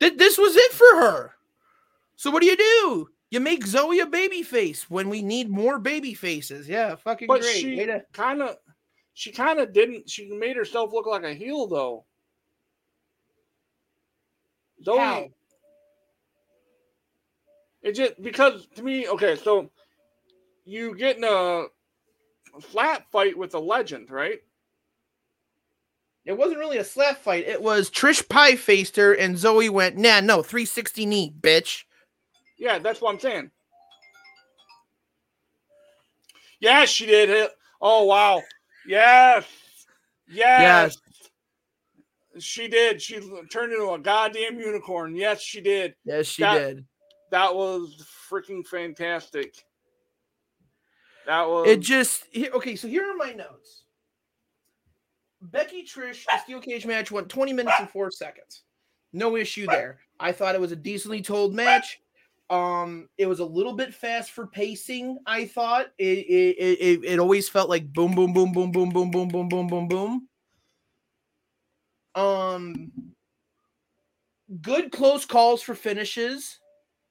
[0.00, 1.35] Th- this was it for her.
[2.16, 3.09] So what do you do?
[3.35, 6.68] You make Zoey a baby face when we need more baby faces.
[6.68, 7.57] Yeah, fucking But great.
[7.57, 8.59] she kind of,
[9.12, 10.09] she kind of didn't.
[10.09, 12.05] She made herself look like a heel though.
[14.87, 15.29] Zoey, How?
[17.83, 19.68] it just because to me, okay, so
[20.64, 21.64] you get in a
[22.61, 24.38] flat fight with a legend, right?
[26.25, 27.49] It wasn't really a slap fight.
[27.49, 31.83] It was Trish pie faced her, and Zoey went, "Nah, no, 360 knee, bitch."
[32.57, 33.51] Yeah, that's what I'm saying.
[36.61, 37.51] Yes, she did it.
[37.81, 38.43] Oh wow.
[38.87, 39.45] Yes.
[40.29, 40.97] Yes.
[42.38, 43.01] She did.
[43.01, 45.14] She turned into a goddamn unicorn.
[45.14, 45.95] Yes, she did.
[46.05, 46.85] Yes, she That- did.
[47.31, 49.55] That was freaking fantastic.
[51.27, 52.77] That was It just okay.
[52.77, 53.85] So here are my notes.
[55.40, 58.62] Becky Trish the steel cage match went 20 minutes and four seconds.
[59.12, 60.01] No issue there.
[60.19, 62.01] I thought it was a decently told match.
[62.50, 65.18] Um, it was a little bit fast for pacing.
[65.26, 69.11] I thought it it it, it, always felt like boom boom boom boom boom boom
[69.11, 70.28] boom boom boom boom boom.
[72.14, 72.92] Um,
[74.61, 76.61] good close calls for finishes.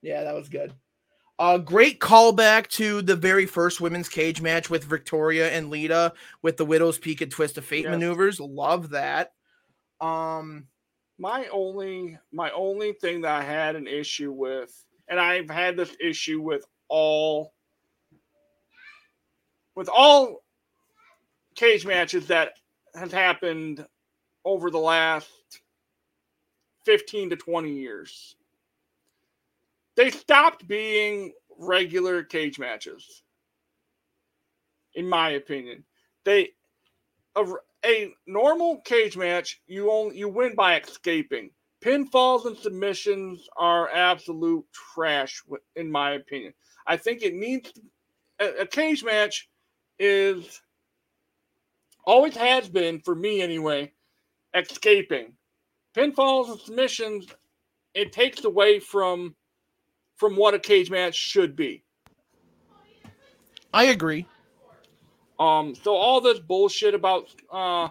[0.02, 0.74] Yeah, that was good.
[1.40, 6.58] A great callback to the very first women's cage match with Victoria and Lita with
[6.58, 7.92] the Widow's Peak and Twist of Fate Yes.
[7.92, 8.40] maneuvers.
[8.40, 9.34] Love that.
[10.00, 10.68] Um,
[11.18, 14.72] my only my only thing that I had an issue with,
[15.14, 17.54] and I've had this issue with all
[19.76, 20.42] with all
[21.54, 22.54] cage matches that
[22.96, 23.86] has happened
[24.44, 25.30] over the last
[26.86, 28.36] 15 to 20 years.
[29.96, 33.22] They stopped being regular cage matches.
[34.96, 35.84] In my opinion.
[36.24, 36.54] They
[37.36, 37.46] a,
[37.86, 41.52] a normal cage match, you only you win by escaping.
[41.84, 45.44] Pinfalls and submissions are absolute trash,
[45.76, 46.54] in my opinion.
[46.88, 47.74] I think it needs
[48.40, 49.50] a, a cage match
[50.00, 50.62] is
[52.06, 53.92] always has been for me anyway,
[54.54, 55.34] escaping.
[55.96, 57.28] Pinfalls and submissions,
[57.94, 59.36] it takes away from
[60.16, 61.84] from what a cage match should be.
[63.74, 64.26] I agree.
[65.40, 67.90] Um, so all this bullshit about uh,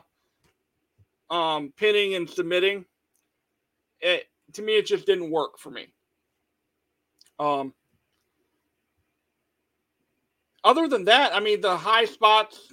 [1.29, 2.87] um, pinning and submitting,
[4.03, 5.93] it to me it just didn't work for me.
[7.39, 7.73] Um,
[10.65, 12.73] other than that, I mean the high spots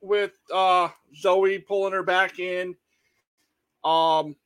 [0.00, 0.88] with uh,
[1.22, 2.74] Zoey pulling her back in,
[3.84, 4.36] um,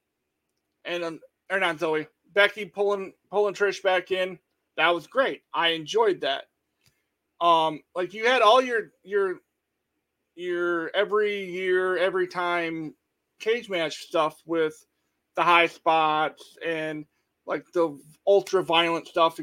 [0.85, 4.39] and um, or not Zoey, Becky pulling pulling Trish back in.
[4.77, 5.43] That was great.
[5.55, 6.45] I enjoyed that.
[7.41, 9.41] Um, like you had all your your
[10.37, 12.95] your every year, every time
[13.39, 14.87] cage match stuff with
[15.37, 17.05] the high spots and
[17.47, 19.39] like the ultra violent stuff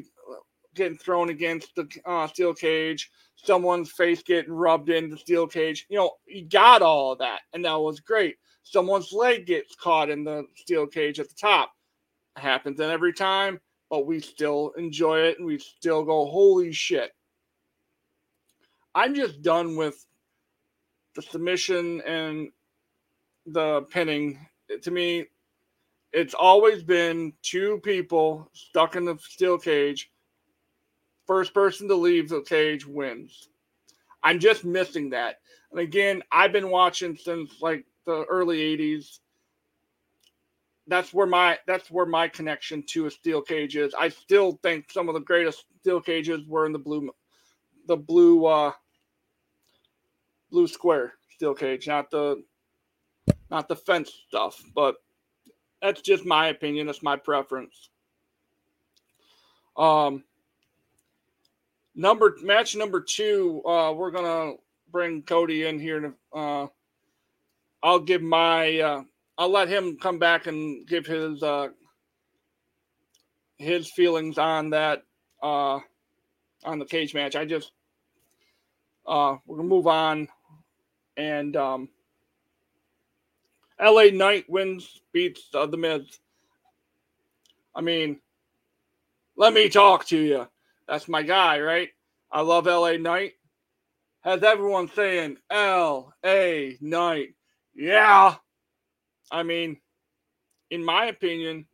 [0.75, 5.85] getting thrown against the uh, steel cage, someone's face getting rubbed in the steel cage.
[5.89, 8.37] You know, you got all of that, and that was great.
[8.63, 11.73] Someone's leg gets caught in the steel cage at the top.
[12.35, 17.11] happens in every time, but we still enjoy it and we still go, holy shit.
[18.95, 20.05] I'm just done with
[21.15, 22.49] the submission and
[23.45, 24.39] the pinning.
[24.81, 25.25] To me,
[26.13, 30.11] it's always been two people stuck in the steel cage.
[31.25, 33.49] First person to leave the cage wins.
[34.21, 35.39] I'm just missing that.
[35.71, 39.19] And again, I've been watching since like the early 80s.
[40.85, 43.95] That's where my that's where my connection to a steel cage is.
[43.95, 47.09] I still think some of the greatest steel cages were in the blue
[47.87, 48.71] the blue uh
[50.51, 52.43] blue square steel cage, not the
[53.49, 54.95] not the fence stuff, but
[55.83, 56.87] that's just my opinion.
[56.87, 57.89] That's my preference.
[59.75, 60.23] Um,
[61.93, 63.61] number match number two.
[63.65, 64.53] Uh, we're gonna
[64.91, 65.99] bring Cody in here.
[65.99, 66.67] To, uh,
[67.83, 68.79] I'll give my.
[68.79, 69.03] Uh,
[69.37, 71.69] I'll let him come back and give his uh,
[73.57, 75.03] his feelings on that
[75.41, 75.79] uh,
[76.63, 77.35] on the cage match.
[77.35, 77.73] I just
[79.05, 80.29] uh, we're gonna move on,
[81.17, 81.89] and um,
[83.81, 86.19] LA Knight wins, beats uh, the Miz.
[87.75, 88.19] I mean,
[89.35, 90.47] let me talk to you.
[90.87, 91.89] That's my guy, right?
[92.31, 93.33] I love LA Knight.
[94.21, 97.35] Has everyone saying LA Knight?
[97.75, 98.35] Yeah.
[99.31, 99.77] I mean,
[100.69, 101.65] in my opinion,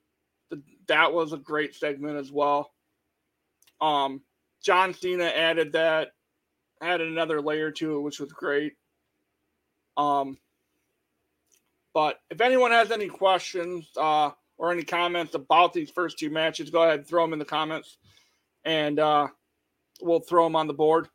[0.87, 2.71] that was a great segment as well.
[3.81, 4.21] Um,
[4.63, 6.09] John Cena added that,
[6.81, 8.73] added another layer to it, which was great.
[9.95, 10.37] Um,
[11.93, 16.69] but if anyone has any questions uh, or any comments about these first two matches,
[16.69, 17.97] go ahead and throw them in the comments,
[18.65, 19.27] and uh,
[20.01, 21.07] we'll throw them on the board.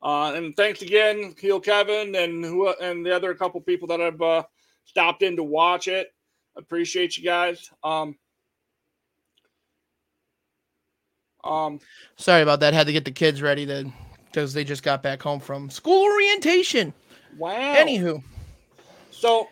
[0.00, 4.22] Uh, and thanks again, Heel Kevin, and who and the other couple people that have
[4.22, 4.42] uh,
[4.84, 6.12] stopped in to watch it.
[6.56, 7.70] Appreciate you guys.
[7.82, 8.16] Um,
[11.42, 11.80] um,
[12.16, 12.74] Sorry about that.
[12.74, 13.92] Had to get the kids ready to
[14.26, 16.92] because they just got back home from school orientation.
[17.36, 17.74] wow.
[17.74, 18.22] Anywho,
[19.18, 19.48] So,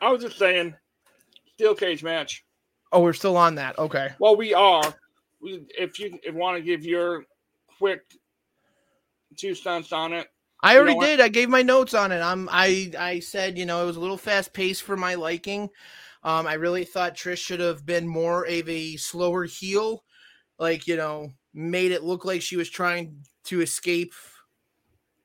[0.00, 0.74] I was just saying,
[1.54, 2.44] steel cage match.
[2.92, 3.76] oh, we're still on that.
[3.78, 4.10] Okay.
[4.20, 4.94] Well, we are.
[5.42, 7.24] We, if you want to give your
[7.78, 8.02] quick
[9.36, 10.28] two cents on it,
[10.62, 11.06] I You already know what?
[11.06, 11.20] did.
[11.20, 12.20] I gave my notes on it.
[12.20, 15.68] I'm I I said, you know, it was a little fast paced for my liking.
[16.22, 20.02] Um, I really thought Trish should have been more of a slower heel,
[20.58, 24.12] like you know, made it look like she was trying to escape.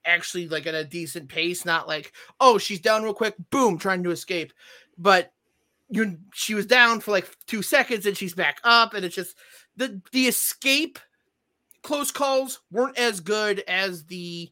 [0.06, 4.04] Actually, like at a decent pace, not like oh she's down real quick, boom, trying
[4.04, 4.54] to escape.
[4.97, 5.32] But
[5.89, 9.38] you, she was down for like two seconds and she's back up, and it's just
[9.76, 10.99] the the escape
[11.84, 14.51] close calls weren't as good as the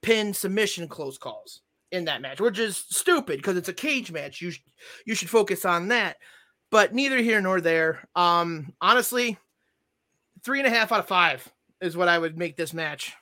[0.00, 1.60] pin submission close calls
[1.92, 4.40] in that match, which is stupid because it's a cage match.
[4.40, 4.64] You sh-
[5.04, 6.16] you should focus on that.
[6.70, 8.08] But neither here nor there.
[8.16, 9.38] Um, honestly,
[10.42, 11.46] three and a half out of five
[11.82, 13.12] is what I would make this match.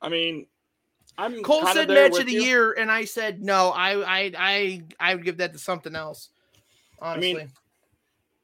[0.00, 0.46] I mean,
[1.16, 2.42] I'm Cole said match of the you.
[2.42, 3.70] year, and I said no.
[3.70, 6.30] I I I I would give that to something else.
[7.00, 7.48] Honestly, mean,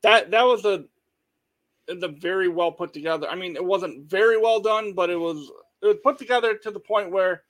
[0.02, 0.84] That that was a
[1.86, 3.28] the very well put together.
[3.28, 5.50] I mean, it wasn't very well done, but it was
[5.82, 7.42] it was put together to the point where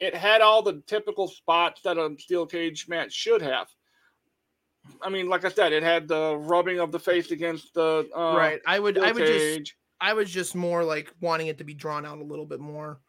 [0.00, 3.68] it had all the typical spots that a steel cage match should have.
[5.02, 8.36] I mean, like I said, it had the rubbing of the face against the uh,
[8.36, 8.60] right.
[8.66, 9.74] I would I would just.
[10.00, 13.00] I was just more like wanting it to be drawn out a little bit more.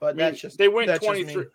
[0.00, 0.98] But I mean, that's just they went me.
[0.98, 1.46] 23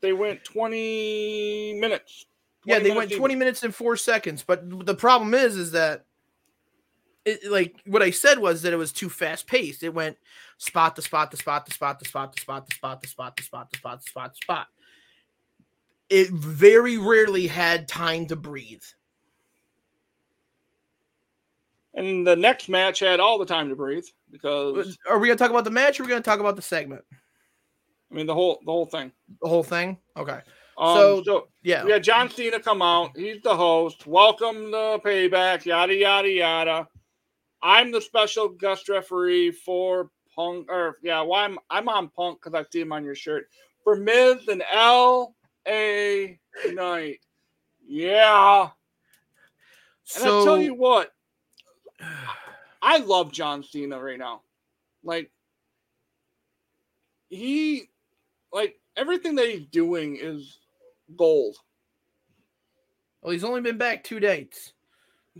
[0.00, 2.26] they went 20 minutes
[2.64, 3.20] Yeah, they minutes went even.
[3.20, 4.44] 20 minutes and four seconds.
[4.46, 6.04] But the problem is, is that
[7.24, 9.82] it like what I said was that it was too fast paced.
[9.82, 10.16] It went
[10.58, 13.36] spot to spot to spot to spot to spot to spot to spot to spot
[13.36, 14.66] to spot to spot to spot to spot.
[16.08, 18.84] It very rarely had time to breathe.
[21.96, 25.50] and the next match had all the time to breathe because Are we gonna talk
[25.50, 27.02] about the match or are we gonna talk about the segment?
[28.10, 29.10] I mean the whole the whole thing
[29.42, 29.98] The whole thing?
[30.16, 30.40] Okay.
[30.78, 31.84] um, So- so Yeah.
[31.84, 36.88] we had john cena come out he's the host welcome to payback yada yada yada
[37.62, 42.54] i'm the special guest referee for punk or yeah why i'm i'm on punk because
[42.54, 43.48] i see him on your shirt
[43.82, 45.34] for miz and l
[45.66, 46.38] a
[46.72, 47.18] night
[47.88, 48.68] yeah
[50.14, 51.10] And So I tell you what,
[52.80, 54.42] I love John Cena right now.
[55.02, 55.30] Like
[57.28, 57.88] he
[58.56, 60.58] like everything that he's doing is
[61.14, 61.56] gold.
[63.20, 64.72] Well, he's only been back two dates.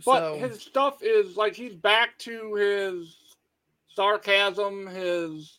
[0.05, 3.17] But so his stuff is like he's back to his
[3.95, 5.57] sarcasm, his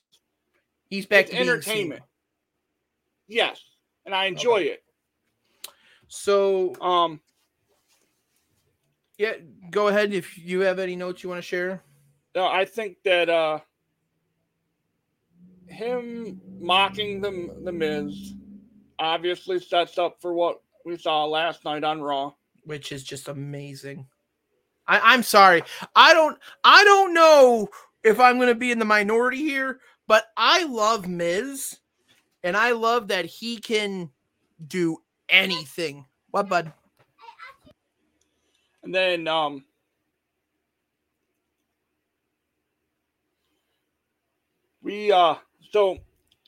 [0.88, 2.02] he's back it's to entertainment.
[3.26, 3.61] Yes,
[4.06, 4.84] and I enjoy it.
[6.06, 7.20] So Um,
[9.18, 9.32] yeah,
[9.72, 11.82] go ahead if you have any notes you want to share.
[12.36, 13.59] no, I think that uh
[15.69, 18.35] him mocking the the Miz
[18.99, 22.33] obviously sets up for what we saw last night on Raw.
[22.64, 24.07] which is just amazing.
[24.87, 25.62] I, I'm sorry.
[25.95, 27.69] I don't I don't know
[28.05, 31.79] if I'm gonna be in the minority here, but I love Miz
[32.43, 34.11] and I love that he can
[34.66, 34.99] do
[35.29, 36.07] anything.
[36.31, 36.73] What bud?
[38.83, 39.64] And then um
[44.83, 45.35] we uh
[45.71, 45.99] so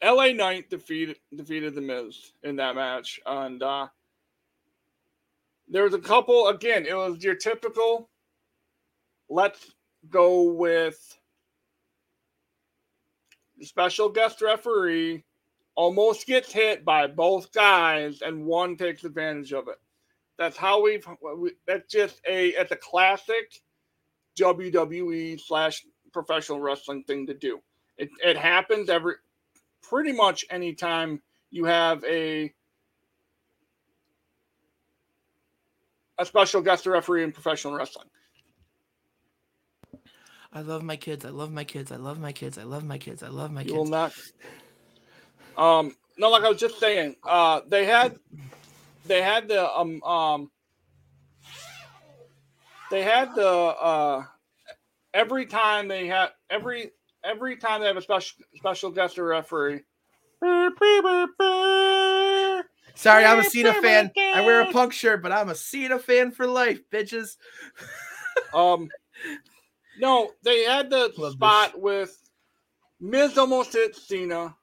[0.02, 3.20] LA Knight defeated defeated the Miz in that match.
[3.26, 3.88] And uh
[5.68, 8.08] there was a couple again, it was your typical
[9.28, 9.72] let's
[10.08, 11.18] go with
[13.58, 15.24] the special guest referee
[15.76, 19.76] almost gets hit by both guys and one takes advantage of it.
[20.38, 21.06] That's how we've.
[21.36, 22.48] We, that's just a.
[22.48, 23.60] It's a classic
[24.38, 27.60] WWE slash professional wrestling thing to do.
[28.00, 29.16] It it happens every,
[29.82, 31.20] pretty much anytime
[31.50, 32.50] you have a
[36.18, 38.08] a special guest referee in professional wrestling.
[40.50, 41.26] I love my kids.
[41.26, 41.92] I love my kids.
[41.92, 42.56] I love my kids.
[42.56, 43.22] I love my kids.
[43.22, 43.90] I love my You will kids.
[43.90, 44.12] not.
[45.58, 45.94] Um.
[46.16, 47.16] No, like I was just saying.
[47.22, 48.16] Uh, they had,
[49.04, 50.50] they had the um um.
[52.90, 54.24] They had the uh,
[55.14, 56.92] every time they had every
[57.24, 59.80] every time they have a special special guest or referee.
[62.94, 64.10] Sorry, I'm a Cena fan.
[64.16, 67.36] I wear a punk shirt, but I'm a Cena fan for life, bitches.
[68.54, 68.88] Um,
[69.98, 72.16] no, they had the Love spot with
[73.00, 74.54] Miz almost hit Cena,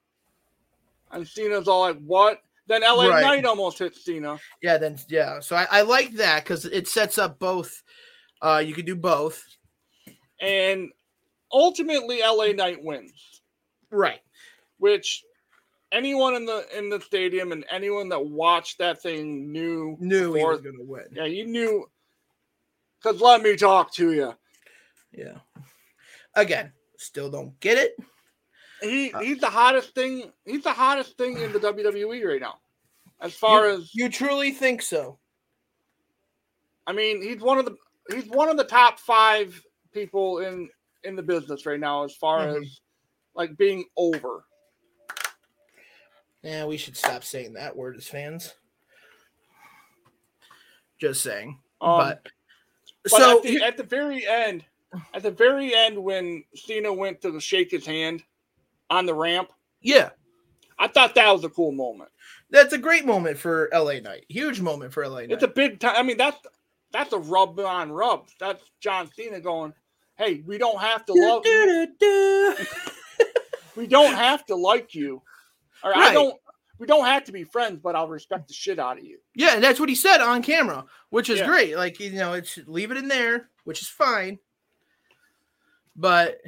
[1.10, 3.22] and Cena's all like, "What?" Then LA Right.
[3.22, 4.38] Knight almost hit Cena.
[4.62, 5.40] Yeah, then yeah.
[5.40, 7.82] So I, I like that because it sets up both.
[8.42, 9.42] Uh, you could do both.
[10.40, 10.90] and
[11.52, 13.42] ultimately LA Knight wins,
[13.90, 14.20] Right.
[14.78, 15.24] which
[15.92, 19.96] anyone in the in the stadium and anyone that watched that thing knew.
[20.00, 21.06] Knew he was gonna win.
[21.12, 21.88] Yeah, you knew.
[23.02, 24.34] Cause let me talk to you.
[25.12, 25.38] Yeah.
[26.34, 27.96] Again, still don't get it.
[28.82, 30.32] He Uh, he's the hottest thing.
[30.44, 32.58] He's the hottest thing in the WWE right now.
[33.20, 35.18] As far as You truly think so?
[36.86, 37.76] I mean, he's one of the
[38.10, 39.60] he's one of the top five
[39.92, 40.68] people in
[41.08, 42.04] in the business right now.
[42.04, 42.62] As far Mhm.
[42.62, 42.80] as
[43.34, 44.44] like being over.
[46.42, 48.54] Yeah, we should stop saying that word as fans.
[50.98, 51.58] Just saying.
[51.80, 52.28] Um, but
[53.04, 54.64] But so at, the, at the very end,
[55.14, 58.22] at the very end, when Cena went to shake his hand
[58.90, 60.10] on the ramp, yeah,
[60.78, 62.10] I thought that was a cool moment.
[62.50, 64.24] that's a great moment for LA Knight.
[64.28, 65.32] Huge moment for LA Knight.
[65.32, 65.94] It's a big time.
[65.96, 66.38] I mean, that's
[66.92, 68.28] that's a rub on rub.
[68.40, 69.74] That's John Cena going,
[70.18, 72.56] "Hey, we don't have to love, Do-do-do-do.
[73.76, 75.22] we don't have to like you,
[75.82, 76.36] or I don't,
[76.78, 79.54] we don't have to be friends, but I'll respect the shit out of you." Yeah,
[79.54, 81.46] and that's what he said on camera, which is Yeah.
[81.46, 81.76] great.
[81.76, 84.38] Like you know, it's leave it in there, which is fine.
[85.96, 86.40] But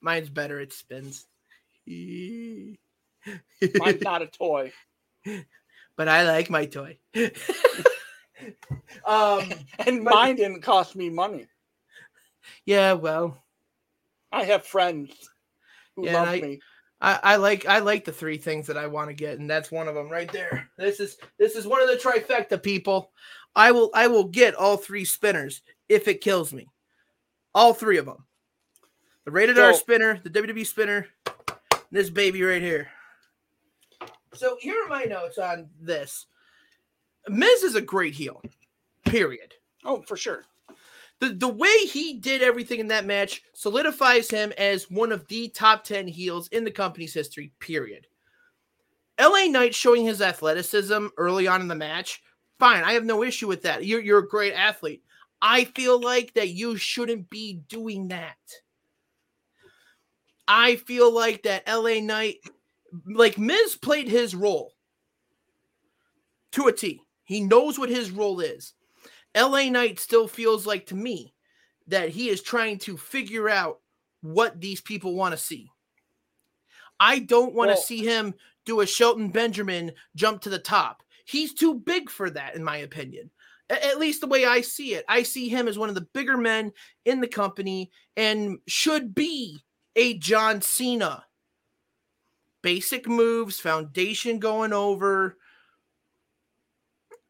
[0.00, 0.58] mine's better.
[0.60, 1.26] It spins.
[1.86, 2.78] Mine's
[4.02, 4.72] not a toy.
[5.96, 6.98] but I like my toy.
[9.06, 9.50] um.
[9.86, 11.46] And But- mine didn't cost me money.
[12.64, 12.92] Yeah.
[12.94, 13.36] Well,
[14.32, 15.10] I have friends
[15.96, 16.60] who Yeah, love I- me.
[17.02, 19.70] I, I like I like the three things that I want to get, and that's
[19.72, 20.68] one of them right there.
[20.76, 23.10] This is this is one of the trifecta people.
[23.56, 26.68] I will I will get all three spinners if it kills me.
[27.54, 28.26] All three of them.
[29.24, 31.06] The rated R spinner, the WWE spinner,
[31.90, 32.88] this baby right here.
[34.34, 36.26] So here are my notes on this.
[37.30, 38.42] Miz is a great heel.
[39.04, 39.54] Period.
[39.84, 40.44] Oh, for sure.
[41.20, 45.48] The the way he did everything in that match solidifies him as one of the
[45.48, 48.06] top 10 heels in the company's history, period.
[49.20, 52.22] LA Knight showing his athleticism early on in the match,
[52.58, 52.82] fine.
[52.82, 53.84] I have no issue with that.
[53.84, 55.02] You're, you're a great athlete.
[55.42, 58.36] I feel like that you shouldn't be doing that.
[60.48, 62.36] I feel like that LA Knight,
[63.06, 64.72] like Miz played his role
[66.52, 67.02] to a T.
[67.30, 68.72] He knows what his role is.
[69.36, 71.32] LA Knight still feels like to me
[71.86, 73.78] that he is trying to figure out
[74.20, 75.70] what these people want to see.
[76.98, 81.04] I don't want to Well- see him do a Shelton Benjamin jump to the top.
[81.24, 83.30] He's too big for that, in my opinion.
[83.70, 85.04] A- At least the way I see it.
[85.08, 86.72] I see him as one of the bigger men
[87.04, 89.62] in the company and should be
[89.94, 91.26] a John Cena.
[92.60, 95.38] Basic moves, foundation going over.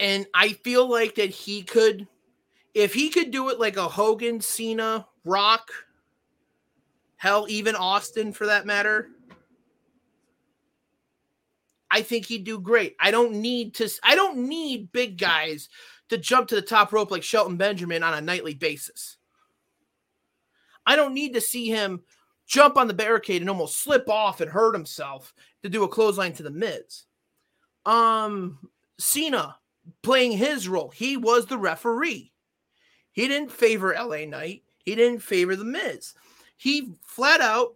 [0.00, 2.08] And I feel like that he could,
[2.74, 5.70] if he could do it like a Hogan, Cena, Rock,
[7.18, 9.10] hell, even Austin for that matter.
[11.90, 12.96] I think he'd do great.
[12.98, 15.68] I don't need to I don't need big guys
[16.08, 19.18] to jump to the top rope like Shelton Benjamin on a nightly basis.
[20.86, 22.02] I don't need to see him
[22.46, 26.32] jump on the barricade and almost slip off and hurt himself to do a clothesline
[26.34, 27.04] to the Miz.
[27.84, 28.58] Um
[28.98, 29.56] Cena
[30.02, 30.90] playing his role.
[30.90, 32.32] He was the referee.
[33.12, 34.62] He didn't favor LA Knight.
[34.84, 36.14] He didn't favor the Miz.
[36.56, 37.74] He flat out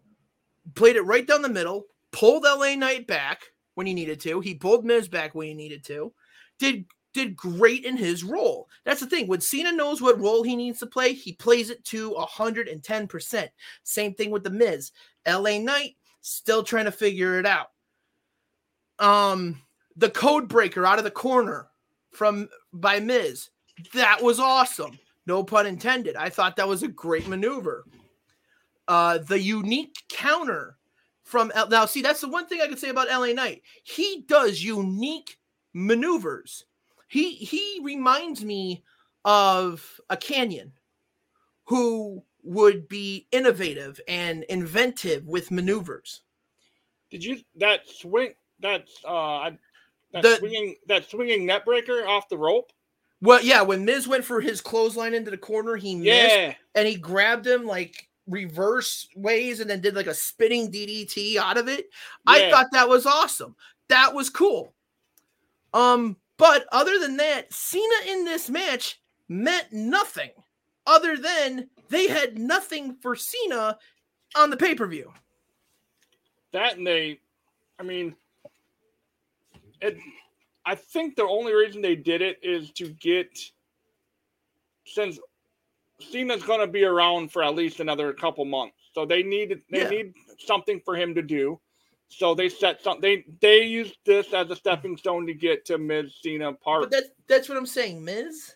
[0.74, 3.42] played it right down the middle, pulled LA Knight back
[3.74, 4.40] when he needed to.
[4.40, 6.12] He pulled Miz back when he needed to.
[6.58, 8.68] Did did great in his role.
[8.84, 9.28] That's the thing.
[9.28, 13.48] When Cena knows what role he needs to play, he plays it to 110%.
[13.84, 14.90] Same thing with the Miz.
[15.24, 17.68] LA Knight still trying to figure it out.
[18.98, 19.60] Um
[19.96, 21.68] the code breaker out of the corner
[22.14, 23.50] from by Miz.
[23.92, 24.98] That was awesome.
[25.26, 26.16] No pun intended.
[26.16, 27.84] I thought that was a great maneuver.
[28.88, 30.76] Uh the unique counter
[31.24, 33.62] from L- now see that's the one thing I could say about LA Knight.
[33.82, 35.38] He does unique
[35.72, 36.66] maneuvers.
[37.08, 38.84] He he reminds me
[39.24, 40.72] of a Canyon
[41.64, 46.20] who would be innovative and inventive with maneuvers.
[47.10, 49.50] Did you that swing That's uh
[50.14, 52.72] that The- swinging that swinging neckbreaker off the rope?
[53.20, 56.54] Well, yeah, when Miz went for his clothesline into the corner, he missed Yeah.
[56.74, 61.56] and he grabbed him like reverse ways and then did like a spinning DDT out
[61.58, 61.90] of it.
[62.26, 63.54] I thought that was awesome.
[63.88, 64.74] That was cool.
[65.72, 70.30] Um, but other than that, Cena in this match meant nothing
[70.86, 73.78] other than they had nothing for Cena
[74.36, 75.12] on the pay-per-view.
[76.52, 77.20] That and they,
[77.78, 78.14] I mean,
[79.84, 79.98] it.
[80.66, 83.38] I think the only reason they did it is to get,
[84.86, 85.18] since
[86.00, 89.82] Cena's going to be around for at least another couple months, so they need they
[89.82, 89.88] Yeah.
[89.88, 91.60] need something for him to do.
[92.08, 93.00] So they set some.
[93.00, 96.90] They they used this as a stepping stone to get to Miz Cena part But
[96.90, 98.52] that's that's what I'm saying, Miz.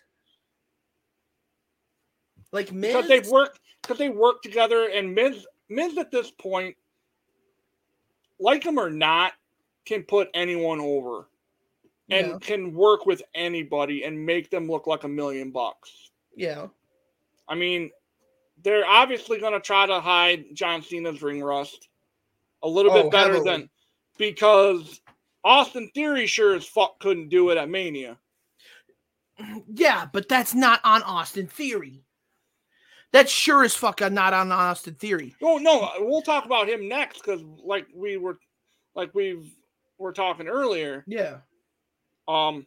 [2.53, 6.77] Like Miz, because they've worked because they work together and Miz Miz at this point,
[8.39, 9.33] like him or not,
[9.89, 11.29] can put anyone over
[12.11, 12.39] and Yeah.
[12.41, 16.11] can work with anybody and make them look like a million bucks.
[16.37, 16.69] yeah,
[17.49, 17.91] I mean,
[18.63, 21.89] they're obviously going to try to hide John Cena's ring rust
[22.63, 23.51] a little Oh, bit better heavily.
[23.51, 23.71] than
[24.19, 25.01] because
[25.45, 28.19] Austin Theory sure as fuck couldn't do it at Mania.
[29.73, 32.03] yeah, but that's not on Austin Theory.
[33.13, 35.35] That's sure as fuck not on Austin Theory.
[35.43, 38.39] Oh no, we'll talk about him next because like we were,
[38.95, 39.51] like we've
[39.99, 41.05] were talking earlier.
[41.07, 41.39] Yeah,
[42.27, 42.67] Um,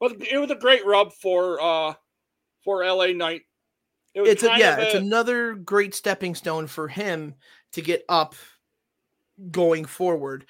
[0.00, 1.94] but it was a great rub for uh
[2.64, 3.42] for LA Knight.
[4.14, 7.34] It was it's a, yeah, of it's another great stepping stone for him
[7.72, 8.34] to get up
[9.50, 10.46] going forward.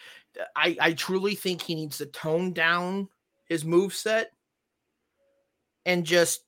[0.54, 3.08] I I truly think he needs to tone down
[3.46, 4.32] his move set
[5.86, 6.42] and just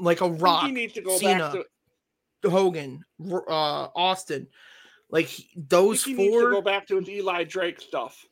[0.00, 1.64] like a rock He needs to go Cena, back
[2.42, 2.50] to.
[2.50, 4.46] Hogan, uh, Austin,
[5.10, 8.24] like he- those four to go back to his Eli Drake stuff.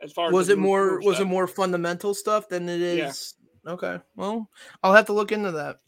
[0.00, 1.00] As far as Was the it more?
[1.00, 3.34] Was it more fundamental stuff than it is?
[3.64, 3.72] Yeah.
[3.72, 4.48] Okay, well,
[4.82, 5.78] I'll have to look into that.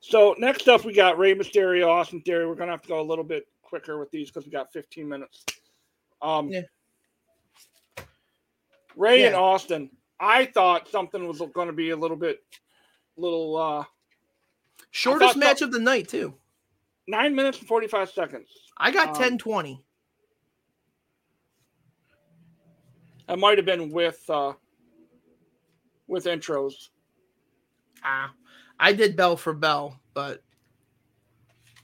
[0.00, 2.46] So next up, we got Rey Mysterio, Austin Theory.
[2.46, 5.08] We're gonna have to go a little bit quicker with these because we got 15
[5.08, 5.44] minutes.
[6.22, 6.62] Um, Yeah.
[8.96, 9.90] Rey and Austin.
[10.18, 12.42] I thought something was going to be a little bit,
[13.16, 13.84] little uh,
[14.90, 16.34] Shortest match so- of the night too.
[17.10, 18.48] Nine minutes and 45 seconds.
[18.76, 19.84] I got Um, ten twenty.
[23.26, 24.54] That might have been with uh,
[26.08, 26.88] with intros.
[28.02, 28.32] Ah,
[28.78, 30.42] I did bell for bell, but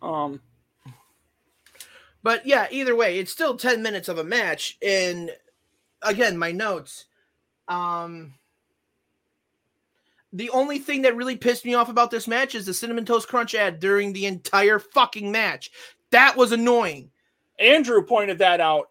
[0.02, 0.40] Um,
[2.22, 4.76] but yeah, either way, it's still 10 minutes of a match.
[4.82, 5.30] And
[6.02, 7.06] again, my notes.
[7.68, 8.34] Um
[10.36, 13.28] the only thing that really pissed me off about this match is the cinnamon toast
[13.28, 15.70] crunch ad during the entire fucking match.
[16.10, 17.10] That was annoying.
[17.58, 18.90] Andrew pointed that out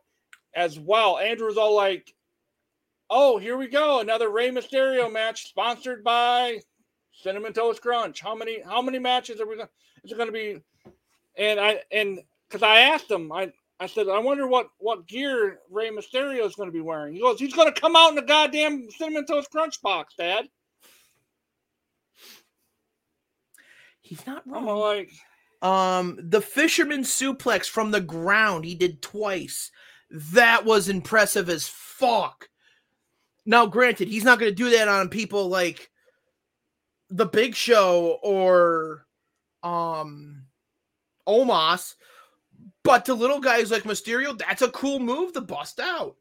[0.56, 1.20] as well.
[1.20, 2.16] Andrew was all like,
[3.10, 6.60] "Oh, here we go, another Rey Mysterio match sponsored by
[7.12, 8.22] Cinnamon Toast Crunch.
[8.22, 9.70] How many how many matches are we going?
[10.04, 10.62] Is it going to be?"
[11.38, 15.60] And I and because I asked him, I I said, I wonder what what gear
[15.70, 17.14] Rey Mysterio is going to be wearing.
[17.14, 20.48] He goes, he's going to come out in a goddamn cinnamon toast crunch box, Dad.
[24.06, 24.80] He's not I'm wrong.
[24.80, 25.12] like,
[25.62, 29.72] Um, the fisherman suplex from the ground he did twice.
[30.12, 32.50] That was impressive as fuck.
[33.48, 35.90] Now, granted, he's not going to do that on people like
[37.10, 39.08] the Big Show or
[39.64, 40.44] um
[41.28, 41.96] Omos,
[42.84, 46.16] but to little guys like Mysterio, that's a cool move to bust out.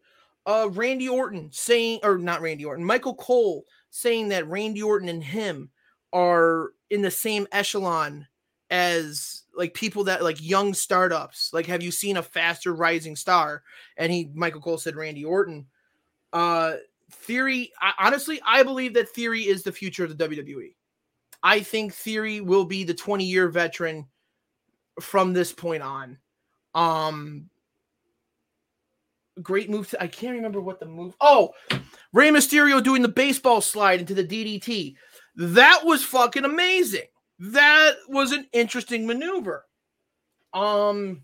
[0.46, 5.22] Uh, Randy Orton saying, or not Randy Orton, Michael Cole saying that Randy Orton and
[5.22, 5.68] him
[6.14, 8.26] are in the same echelon
[8.70, 11.52] as like people that like young startups.
[11.52, 13.62] Like, have you seen a faster rising star?
[13.96, 15.66] And he, Michael Cole said Randy Orton.
[16.32, 16.74] Uh,
[17.10, 20.74] Theory, I, honestly, I believe that Theory is the future of the WWE.
[21.42, 24.06] I think Theory will be the 20 year veteran
[25.00, 26.18] from this point on.
[26.74, 27.50] Um,
[29.42, 29.90] great move.
[29.90, 31.14] To, I can't remember what the move.
[31.20, 31.52] Oh,
[32.12, 34.96] Rey Mysterio doing the baseball slide into the DDT.
[35.36, 37.08] That was fucking amazing.
[37.38, 39.66] That was an interesting maneuver.
[40.52, 41.22] Um,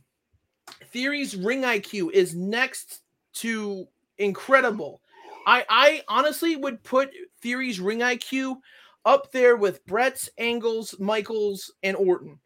[0.87, 3.03] Theory's ring IQ is next
[3.35, 3.87] to
[4.19, 5.01] incredible.
[5.47, 8.57] I I honestly would put Theory's ring IQ
[9.05, 12.39] up there with Bret's, Angles, Michaels, and Orton.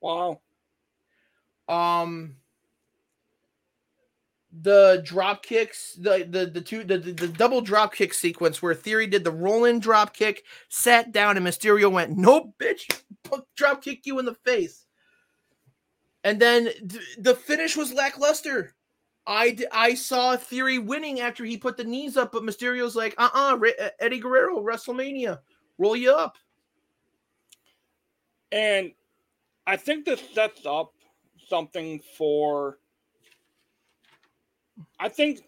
[0.00, 0.40] wow.
[1.68, 2.36] Um
[4.62, 8.74] the drop kicks, the the the two the, the, the double drop kick sequence where
[8.74, 13.02] Theory did the roll in drop kick, sat down, and Mysterio went, "Nope, bitch,
[13.56, 14.86] drop kick you in the face."
[16.22, 18.74] And then th- the finish was lackluster.
[19.26, 23.14] I d- I saw Theory winning after he put the knees up, but Mysterio's like,
[23.18, 23.58] "Uh uh
[23.98, 25.40] Eddie Guerrero, WrestleMania,
[25.78, 26.36] roll you up."
[28.52, 28.92] And
[29.66, 30.92] I think this sets up
[31.48, 32.78] something for.
[34.98, 35.40] I think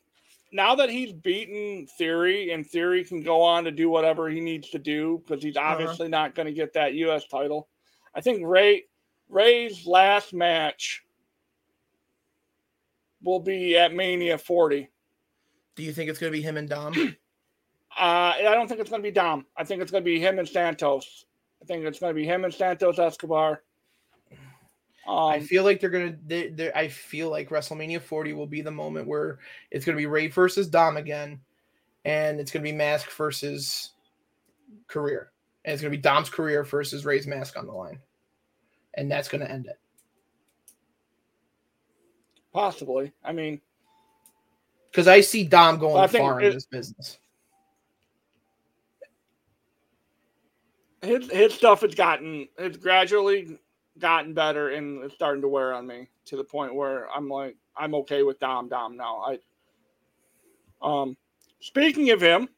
[0.52, 4.70] now that he's beaten Theory and Theory can go on to do whatever he needs
[4.70, 7.26] to do because he's obviously not going to get that U.S.
[7.26, 7.68] title.
[8.14, 8.84] I think Rey
[9.28, 11.02] Rey's last match
[13.22, 14.88] will be at Mania 40.
[15.74, 17.16] Do you think it's gonna be him and Dom?
[17.98, 19.46] Uh, I don't think it's going to be Dom.
[19.56, 21.24] I think it's going to be him and Santos.
[21.62, 23.62] I think it's going to be him and Santos Escobar.
[25.08, 26.16] Um, I feel like they're gonna.
[26.26, 29.38] They, they, I feel like WrestleMania 40 will be the moment where
[29.70, 31.40] it's gonna be Rey versus Dom again,
[32.04, 33.92] and it's gonna be Mask versus
[34.88, 35.30] career,
[35.64, 38.00] and it's gonna be Dom's career versus Rey's mask on the line,
[38.94, 39.78] and that's gonna end it.
[42.52, 43.12] possibly.
[43.22, 43.60] I mean,
[44.90, 47.18] Because I see Dom going I far in this business.
[51.02, 53.58] his his stuff has gotten it's gradually
[53.98, 57.56] gotten better and it's starting to wear on me to the point where I'm like
[57.76, 59.18] I'm okay with Dom Dom now.
[59.26, 59.38] I
[60.82, 61.16] um
[61.60, 62.48] speaking of him,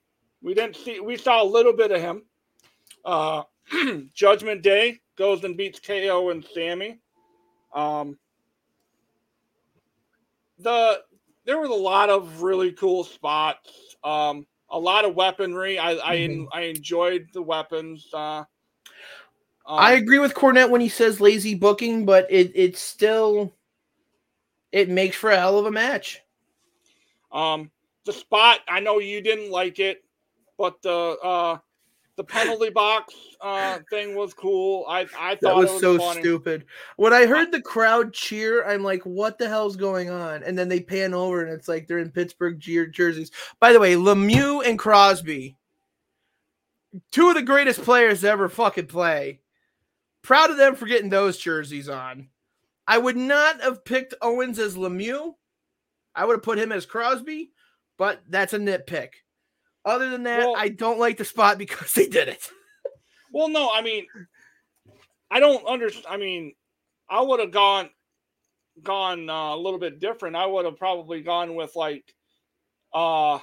[0.42, 2.22] we didn't see we saw a little bit of him.
[3.04, 3.42] Uh
[4.14, 7.00] Judgment Day goes and beats KO and Sammy.
[7.74, 8.18] Um
[10.58, 11.02] the
[11.44, 13.96] there was a lot of really cool spots.
[14.04, 15.78] Um a lot of weaponry.
[15.78, 16.46] I I, Mhm.
[16.52, 18.06] I enjoyed the weapons.
[18.12, 18.44] Uh,
[19.68, 23.52] um, I agree with Cornette when he says lazy booking, but it it's still
[24.72, 26.22] it makes for a hell of a match.
[27.32, 27.70] um
[28.04, 28.60] the spot.
[28.68, 30.02] I know you didn't like it,
[30.56, 30.90] but the
[31.22, 31.58] uh,
[32.16, 34.86] the penalty box uh, thing was cool.
[34.88, 36.20] I I thought That was, it was so funny.
[36.22, 36.64] stupid.
[36.96, 40.68] When I heard the crowd cheer, I'm like, "What the hell's going on?" And then
[40.70, 43.30] they pan over, and it's like they're in Pittsburgh jer- jerseys.
[43.60, 45.54] By the way, Lemieux and Crosby,
[47.12, 49.40] two of the greatest players to ever fucking play.
[50.28, 52.28] Proud of them for getting those jerseys on.
[52.86, 55.32] I would not have picked Owens as Lemieux.
[56.14, 57.52] I would have put him as Crosby,
[57.96, 59.08] but that's a nitpick.
[59.86, 62.46] Other than that, Well- I don't like the spot because they did it.
[63.32, 64.06] Well, no, I mean,
[65.30, 66.04] I don't understand.
[66.10, 66.52] I mean,
[67.08, 67.88] I would have gone
[68.82, 70.36] gone uh, a little bit different.
[70.36, 72.04] I would have probably gone with like,
[72.92, 73.36] uh,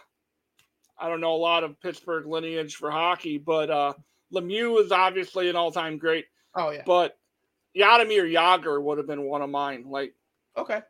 [0.99, 3.93] I don't know, a lot of Pittsburgh lineage for hockey, but uh,
[4.31, 6.25] Lemieux is obviously an all time great.
[6.56, 6.84] Oh yeah.
[6.86, 7.18] But
[7.76, 9.86] Jaromir Jagr would have been one of mine.
[9.88, 10.14] Like,
[10.58, 10.82] Okay.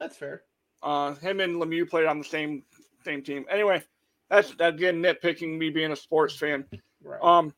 [0.00, 0.42] That's fair.
[0.82, 2.64] uh, him and Lemieux played on the same
[3.04, 3.44] same team.
[3.50, 3.82] Anyway,
[4.28, 6.64] that's again nitpicking me being a sports fan.
[7.02, 7.22] Right.
[7.22, 7.54] Um,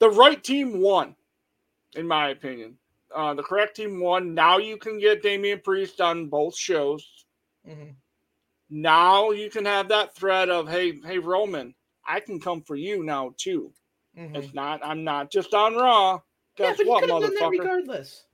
[0.00, 1.14] the right team won,
[1.94, 2.76] in my opinion.
[3.14, 4.34] Uh, the correct team won.
[4.34, 7.24] Now you can get Damian Priest on both shows.
[7.68, 7.94] Mhm.
[8.70, 11.74] Now you can have that threat of, hey, hey, Roman,
[12.06, 13.72] I can come for you now too.
[14.18, 14.36] Mhm.
[14.36, 14.84] It's not.
[14.84, 16.20] I'm not just on Raw.
[16.58, 17.58] Yeah, Guess but he what, could have done that motherfucker?
[17.58, 18.24] regardless.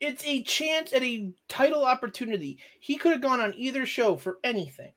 [0.00, 2.58] it's a chance at a title opportunity.
[2.78, 4.92] He could have gone on either show for anything.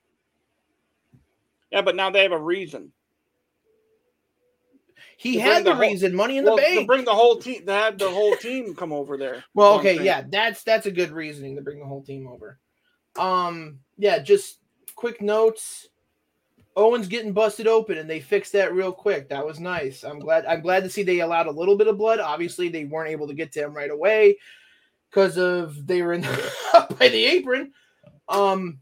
[1.71, 2.91] Yeah, but now they have a reason.
[5.17, 6.87] He To had the, the whole- reason, money in well, the to bank.
[6.87, 9.43] bring the whole team, to have the whole team come over there.
[9.53, 12.59] Well, okay, saying- yeah, that's that's a good reasoning to bring the whole team over.
[13.17, 14.59] Um, yeah, just
[14.95, 15.87] quick notes.
[16.75, 19.29] Owens getting busted open, and they fixed that real quick.
[19.29, 20.03] That was nice.
[20.03, 20.45] I'm glad.
[20.45, 22.19] I'm glad to see they allowed a little bit of blood.
[22.19, 24.37] Obviously, they weren't able to get to him right away
[25.09, 26.21] because of they were in
[26.99, 27.73] by the apron.
[28.29, 28.79] Um,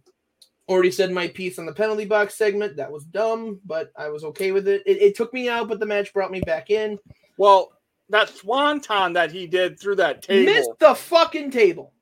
[0.67, 2.77] already said my piece on the penalty box segment.
[2.77, 4.83] That was dumb, but I was okay with it.
[4.85, 6.99] It, it took me out, but the match brought me back in.
[7.37, 7.71] Well,
[8.09, 10.53] that swanton that he did through that table.
[10.53, 11.93] Missed the fucking table.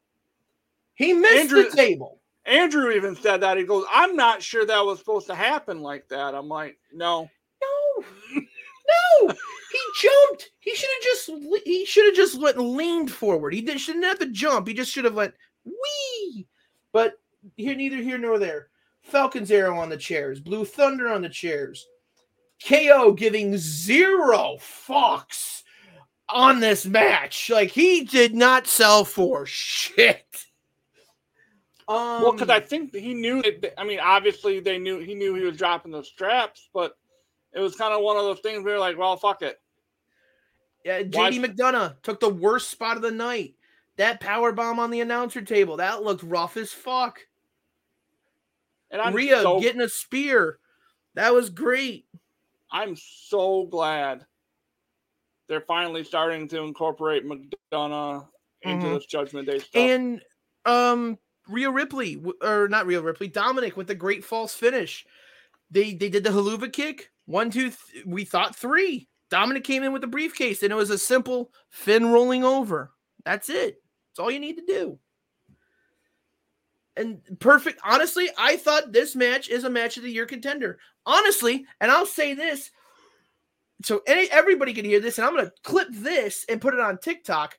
[0.96, 2.17] He missed Andrew- the table.
[2.48, 3.58] Andrew even said that.
[3.58, 6.34] He goes, I'm not sure that was supposed to happen like that.
[6.34, 7.30] I'm like, no.
[7.62, 8.04] No,
[9.28, 9.34] no,
[9.72, 10.52] he jumped.
[10.60, 13.54] He should have just he should have just went leaned forward.
[13.54, 14.68] He did, shouldn't have to jump.
[14.68, 15.34] He just should have went
[15.66, 16.48] wee.
[16.94, 17.16] But
[17.56, 18.70] here, neither here nor there.
[19.02, 21.86] Falcon's arrow on the chairs, Blue Thunder on the chairs.
[22.66, 25.64] KO giving zero fucks
[26.30, 27.50] on this match.
[27.50, 30.47] Like he did not sell for shit.
[31.90, 33.42] Um, Well, because I think he knew.
[33.42, 36.98] That, I mean, obviously they knew he knew he was dropping the straps, but
[37.54, 39.60] it was kind of one of those things where you're like, well, fuck it.
[40.84, 43.56] Yeah, Why- JD McDonough took the worst spot of the night.
[43.96, 47.20] That power bomb on the announcer table that looked rough as fuck.
[48.92, 50.60] And I'm Rhea so getting a spear,
[51.16, 52.06] that was great.
[52.72, 54.26] I'm so glad
[55.48, 58.28] they're finally starting to incorporate McDonough
[58.62, 58.96] into Mhm.
[58.96, 59.76] this Judgment Day stuff.
[59.76, 60.22] And
[60.66, 61.18] um,
[61.50, 65.06] Rhea Ripley or not Rhea Ripley, Dominic with the great false finish.
[65.72, 67.10] They they did the Helluva Kick.
[67.26, 69.08] One, two, th- we thought three.
[69.30, 72.92] Dominic came in with the briefcase, and it was a simple fin rolling over.
[73.26, 73.82] That's it.
[74.10, 75.00] That's all you need to do.
[76.96, 77.80] And perfect.
[77.84, 80.80] Honestly, I thought this match is a match of the year contender.
[81.06, 82.72] Honestly, and I'll say this
[83.84, 86.98] so any, everybody can hear this, and I'm to clip this and put it on
[86.98, 87.58] TikTok.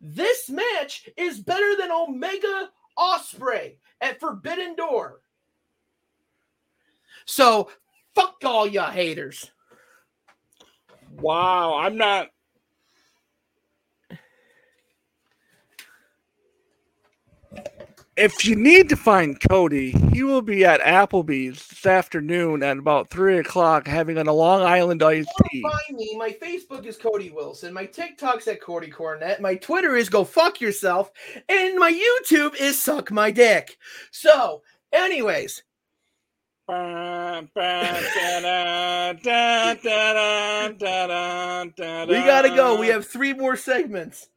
[0.00, 5.20] This match is better than Omega Osprey at Forbidden Door.
[7.24, 7.70] So
[8.14, 9.50] fuck all ya haters.
[11.20, 12.28] wow, I'm not.
[18.22, 23.10] If you need to find Cody, he will be at Applebee's this afternoon at about
[23.10, 25.60] three o'clock having a Long Island iced tea.
[25.60, 26.16] Find me.
[26.16, 27.74] My Facebook is Cody Wilson.
[27.74, 29.40] My TikTok's at Cody Cornett.
[29.40, 31.10] My Twitter is go fuck yourself.
[31.48, 33.76] And my YouTube is suck my dick.
[34.12, 34.62] So,
[34.92, 35.64] anyways,
[36.68, 37.48] we gotta
[42.54, 42.78] go.
[42.78, 44.28] We have three more segments.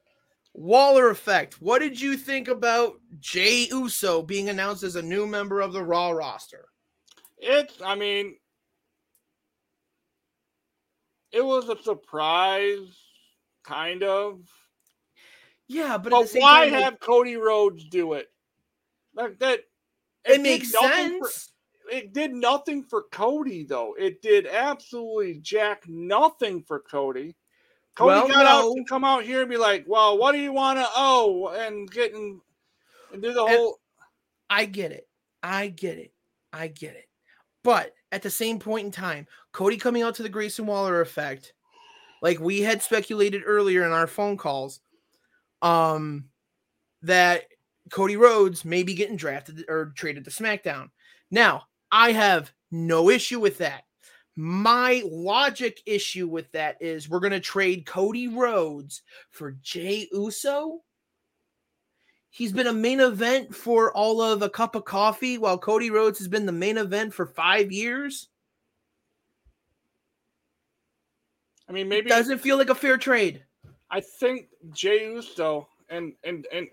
[0.58, 1.62] Waller effect.
[1.62, 5.84] What did you think about Jey Uso being announced as a new member of the
[5.84, 6.70] Raw roster?
[7.38, 8.36] It's, I mean,
[11.34, 12.98] it was a surprise,
[13.66, 14.42] kind of.
[15.68, 18.28] Yeah, but, at But the same why time, like, have Cody Rhodes do it?
[19.14, 19.60] Like that.
[20.24, 21.52] it did makes nothing for- sense?
[21.92, 23.94] it did nothing for Cody, though.
[24.00, 27.36] It did absolutely jack nothing for Cody.
[27.96, 28.76] Cody Well, got out no.
[28.76, 31.90] to come out here and be like, "Well, what do you want to owe?" and
[31.90, 32.42] getting
[33.12, 33.80] and do the And- whole.
[34.50, 35.08] I get it.
[35.42, 36.14] I get it.
[36.54, 37.10] I get it.
[37.64, 41.54] But at the same point in time, Cody coming out to the Grayson Waller effect,
[42.22, 44.82] like we had speculated earlier in our phone calls,
[45.62, 46.30] um,
[47.02, 47.46] that
[47.92, 50.92] Cody Rhodes may be getting drafted or traded to SmackDown.
[51.32, 53.86] Now, I have no issue with that.
[54.36, 60.82] My logic issue with that is we're going to trade Cody Rhodes for Jey Uso.
[62.30, 66.20] He's been a main event for all of a cup of coffee, while Cody Rhodes
[66.20, 68.28] has been the main event for five years.
[71.70, 73.42] I mean, maybe it Doesn't feel like a fair trade.
[73.90, 76.68] I think Jey Uso and and and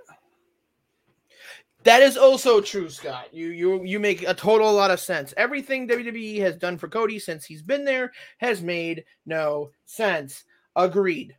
[1.85, 3.29] That is also true, Scott.
[3.33, 5.35] You you you make a total lot of sense.
[5.37, 10.45] Everything WWE has done for Cody since he's been there has made no sense.
[10.77, 11.37] Agreed.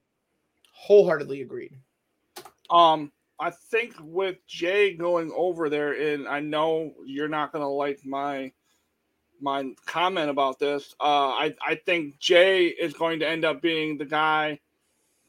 [0.74, 1.74] Wholeheartedly agreed.
[2.70, 3.12] um.
[3.39, 8.54] I think with Jey going over there, and I know you're not gonna like my
[9.41, 10.96] my comment about this.
[11.02, 14.60] Uh, I I think Jey is going to end up being the guy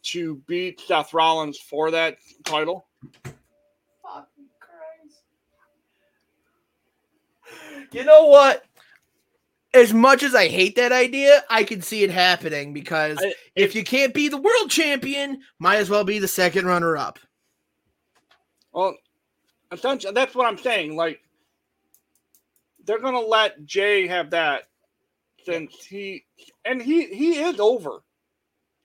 [0.05, 2.87] to beat Seth Rollins for that title.
[3.25, 5.23] Fucking Christ.
[7.93, 8.65] You know what?
[9.73, 13.75] As much as I hate that idea, I can see it happening because I- if
[13.75, 17.19] you can't be the world champion, might as well be the second runner up.
[18.73, 18.97] Well,
[19.73, 20.97] essentially, that's what I'm saying.
[20.97, 21.21] Like,
[22.85, 24.69] they're gonna let Jey have that
[25.45, 26.25] since he
[26.65, 28.03] and he he is over.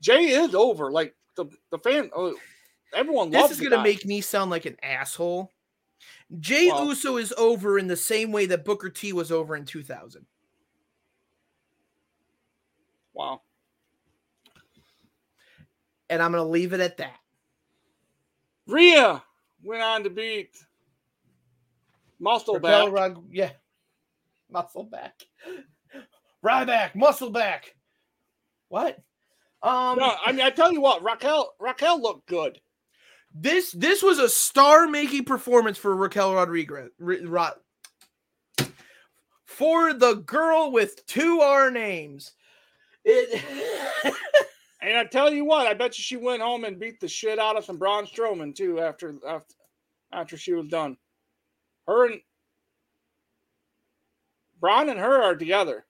[0.02, 0.92] Jey is over.
[0.92, 2.36] Like the the fan, oh,
[2.94, 3.84] everyone This is gonna guy.
[3.84, 5.52] make me sound like an asshole.
[6.38, 9.66] Jey Well- Uso is over in the same way that Booker T was over in
[9.66, 10.26] 2000.
[13.14, 13.42] wow.
[16.10, 17.20] And I'm gonna leave it at that.
[18.66, 19.24] Rhea
[19.64, 20.58] went on to beat
[22.20, 22.94] Muscle Raquel Back.
[22.94, 23.52] Rog- yeah.
[24.50, 25.22] Muscle back.
[26.44, 27.76] Ryback, muscle back.
[28.70, 28.98] What?
[29.62, 32.60] Um No, I mean I tell you what, Raquel Raquel looked good.
[33.34, 36.90] This this was a star-making performance for Raquel Rodriguez.
[37.00, 37.50] Ri- Ro-
[39.46, 42.32] for the girl with two R names.
[43.06, 43.44] It
[44.82, 47.38] And I tell you what, I bet you she went home and beat the shit
[47.38, 49.56] out of some Braun Strowman too after after
[50.12, 50.98] after she was done.
[51.88, 52.22] Her and
[54.60, 55.86] Braun and her are together.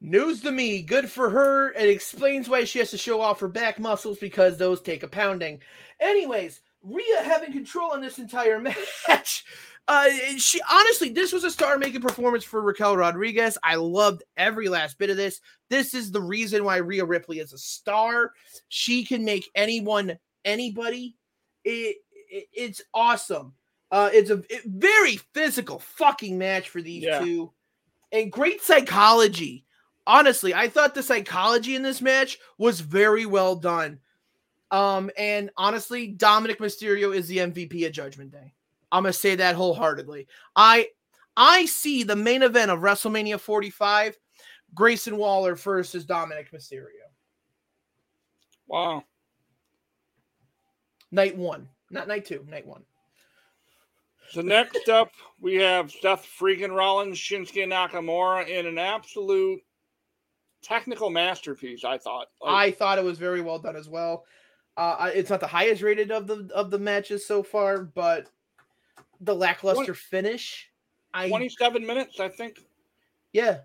[0.00, 1.72] News to me, good for her.
[1.72, 5.08] It explains why she has to show off her back muscles because those take a
[5.08, 5.60] pounding.
[6.00, 8.60] Anyways, Rhea having control on this entire
[9.08, 9.44] match.
[9.88, 13.56] Uh, she honestly, this was a star-making performance for Raquel Rodriguez.
[13.62, 15.40] I loved every last bit of this.
[15.70, 18.32] This is the reason why Rhea Ripley is a star.
[18.68, 21.16] She can make anyone anybody.
[21.64, 21.96] It,
[22.30, 23.54] it- it's awesome.
[23.92, 27.20] Uh, it's a it- very physical fucking match for these Yeah.
[27.20, 27.52] two,
[28.10, 29.64] and great psychology
[30.06, 34.00] honestly, I thought the psychology in this match was very well done.
[34.70, 38.52] Um, and honestly, Dominic Mysterio is the MVP of Judgment Day.
[38.92, 40.26] I'm gonna say that wholeheartedly.
[40.54, 40.88] I
[41.36, 44.16] I see the main event of WrestleMania 45,
[44.74, 47.06] Grayson Waller versus Dominic Mysterio.
[48.66, 49.04] Wow.
[51.12, 52.82] Night one, not night two, night one.
[54.30, 59.60] So next up, we have Seth freaking Rollins, Shinsuke Nakamura in an absolute
[60.62, 61.84] technical masterpiece.
[61.84, 62.28] I thought.
[62.40, 64.24] Like, I thought it was very well done as well.
[64.76, 68.28] Uh, it's not the highest rated of the of the matches so far, but
[69.20, 70.70] the lackluster finish.
[71.14, 72.60] I 27 minutes, I think.
[73.32, 73.60] Yeah.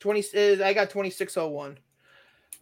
[0.00, 1.78] 20 uh, I got 2601.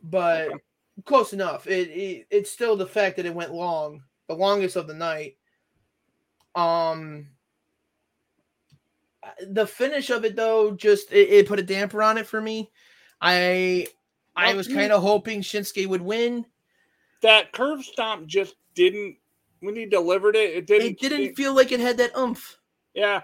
[0.02, 0.58] But Okay.
[1.04, 1.66] close enough.
[1.66, 5.36] It, it it's still the fact that it went long, the longest of the night.
[6.54, 7.28] Um
[9.48, 12.70] the finish of it though just it, it put a damper on it for me.
[13.26, 13.86] I
[14.36, 16.46] I was kind of hoping Shinsuke would win.
[17.22, 19.16] That Curb Stomp just didn't.
[19.60, 20.86] When he delivered it, it didn't.
[20.86, 22.58] It didn't feel like it had that oomph.
[22.94, 23.22] Yeah,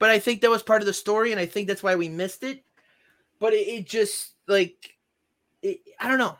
[0.00, 2.08] but I think that was part of the story, and I think that's why we
[2.08, 2.64] missed it.
[3.38, 4.96] But it, it just like
[5.62, 6.36] it, I don't know.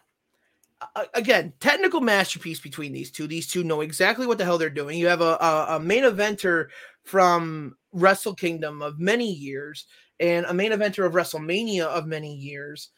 [1.15, 3.27] Again, technical masterpiece between these two.
[3.27, 4.99] These two know exactly what the hell they're doing.
[4.99, 6.69] You have a, a, a main eventer
[7.05, 9.87] from Wrestle Kingdom of many years
[10.21, 12.91] and a main eventer of WrestleMania of many years.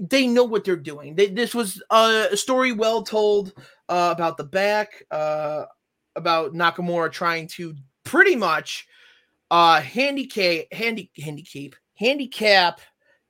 [0.00, 1.14] They know what they're doing.
[1.14, 3.52] They, this was a story well told
[3.88, 5.66] uh, about the back, uh,
[6.16, 7.74] about Nakamura trying to
[8.04, 8.86] pretty much
[9.50, 12.80] uh handicap handy handicap handicap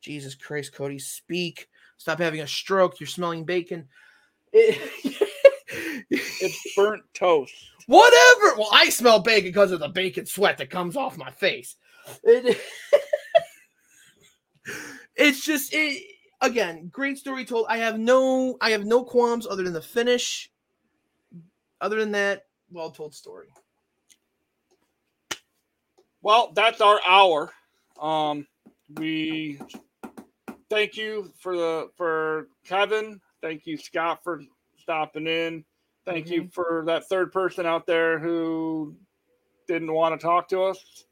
[0.01, 1.69] jesus christ cody speak
[1.99, 3.87] stop having a stroke you're smelling bacon
[4.53, 4.81] It-
[6.11, 7.53] it's burnt toast.
[7.87, 11.77] whatever well i smell bacon because of the bacon sweat that comes off my face
[12.25, 12.61] It-
[15.17, 16.03] it's just it
[16.43, 20.51] again great story told i have no i have no qualms other than the finish
[21.81, 23.49] other than that well told story
[26.23, 27.53] Well, that's our hour.
[28.01, 28.47] Um,
[28.97, 29.61] we
[30.71, 33.21] thank you for the for Kevin.
[33.43, 34.43] Thank you, Scott, for
[34.79, 35.65] stopping in.
[36.05, 38.97] Thank you for that third person out there who
[39.69, 41.05] didn't want to talk to us.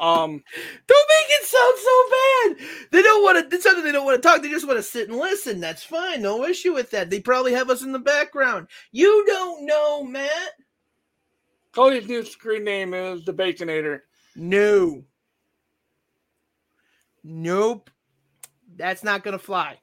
[0.00, 0.42] Um,
[0.86, 2.88] Don't make it sound so bad.
[2.90, 3.54] They don't want to.
[3.54, 4.40] It's not that they don't want to talk.
[4.40, 5.60] They just want to sit and listen.
[5.60, 6.22] That's fine.
[6.22, 7.10] No issue with that.
[7.10, 8.68] They probably have us in the background.
[8.92, 10.52] You don't know, Matt.
[11.72, 14.00] Cody's new screen name is the Baconator.
[14.34, 15.04] No.
[17.22, 17.90] Nope.
[18.76, 19.78] That's not gonna fly.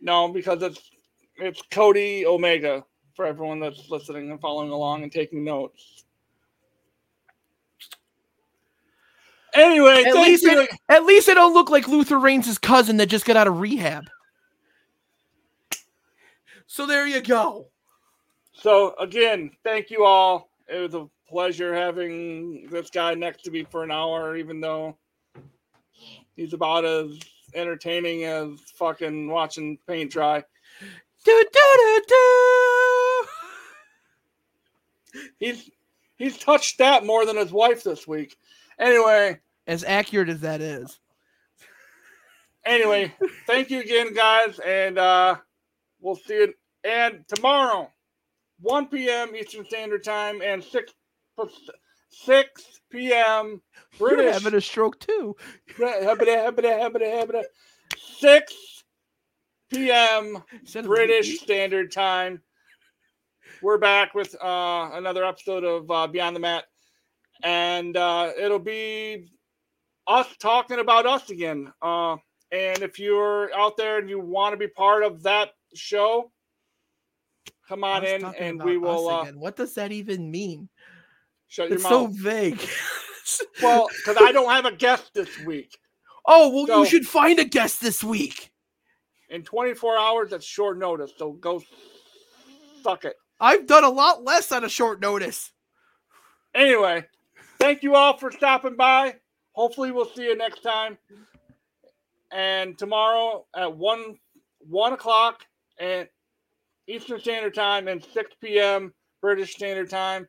[0.00, 0.90] No, because it's
[1.36, 2.84] it's Cody Omega
[3.14, 6.05] for everyone that's listening and following along and taking notes.
[9.56, 10.60] Anyway, At least, you.
[10.60, 13.60] it, at least I don't look like Luther Reigns' cousin that just got out of
[13.60, 14.04] rehab.
[16.66, 17.68] So there you go.
[18.52, 20.50] So again, thank you all.
[20.68, 24.96] It was a pleasure having this guy next to me for an hour, even though
[26.34, 27.18] he's about as
[27.54, 30.42] entertaining as fucking watching paint dry.
[31.24, 33.26] Do do do do.
[35.38, 35.70] he's
[36.16, 38.36] he's touched that more than his wife this week.
[38.78, 41.00] Anyway, As accurate as that is.
[42.64, 43.12] anyway,
[43.46, 45.36] thank you again, guys, and uh,
[46.00, 46.54] we'll see you.
[46.84, 47.90] And tomorrow,
[48.60, 49.34] 1 p.m.
[49.34, 50.92] Eastern Standard Time and 6
[52.10, 53.60] 6 p.m.
[53.98, 54.24] British.
[54.24, 55.36] You're having a stroke too.
[58.18, 58.84] 6
[59.70, 60.42] p.m.
[60.84, 62.40] British Standard Time.
[63.62, 66.64] We're back with uh, another episode of uh, Beyond the Mat,
[67.42, 69.28] and uh, it'll be
[70.06, 71.72] us talking about us again.
[71.82, 72.16] Uh,
[72.52, 76.30] and if you're out there and you want to be part of that show,
[77.68, 79.38] come on in, and we will uh, again.
[79.38, 80.68] What does that even mean?
[81.48, 82.16] shut your It's so mouth.
[82.16, 82.60] vague.
[83.62, 85.76] well, because I don't have a guest this week.
[86.26, 88.52] oh well, So- you should find a guest this week.
[89.28, 91.12] In 24 hours, that's short notice.
[91.16, 91.60] So go
[92.84, 93.16] suck it.
[93.40, 95.50] I've done a lot less on a short notice.
[96.54, 97.04] Anyway,
[97.58, 99.16] thank you all for stopping by.
[99.56, 100.98] Hopefully, we'll see you next time.
[102.30, 104.18] And tomorrow at one
[104.68, 105.46] one o'clock
[105.80, 106.06] and
[106.86, 108.92] Eastern Standard Time and six p.m.
[109.22, 110.28] British Standard Time.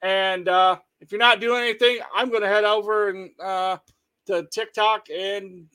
[0.00, 3.78] And uh, if you're not doing anything, I'm going to head over and uh,
[4.26, 5.66] to TikTok and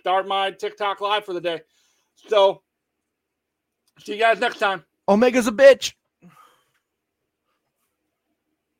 [0.00, 1.60] start my TikTok live for the day.
[2.26, 2.62] So,
[4.00, 4.84] see you guys next time.
[5.06, 5.92] Omega's a bitch.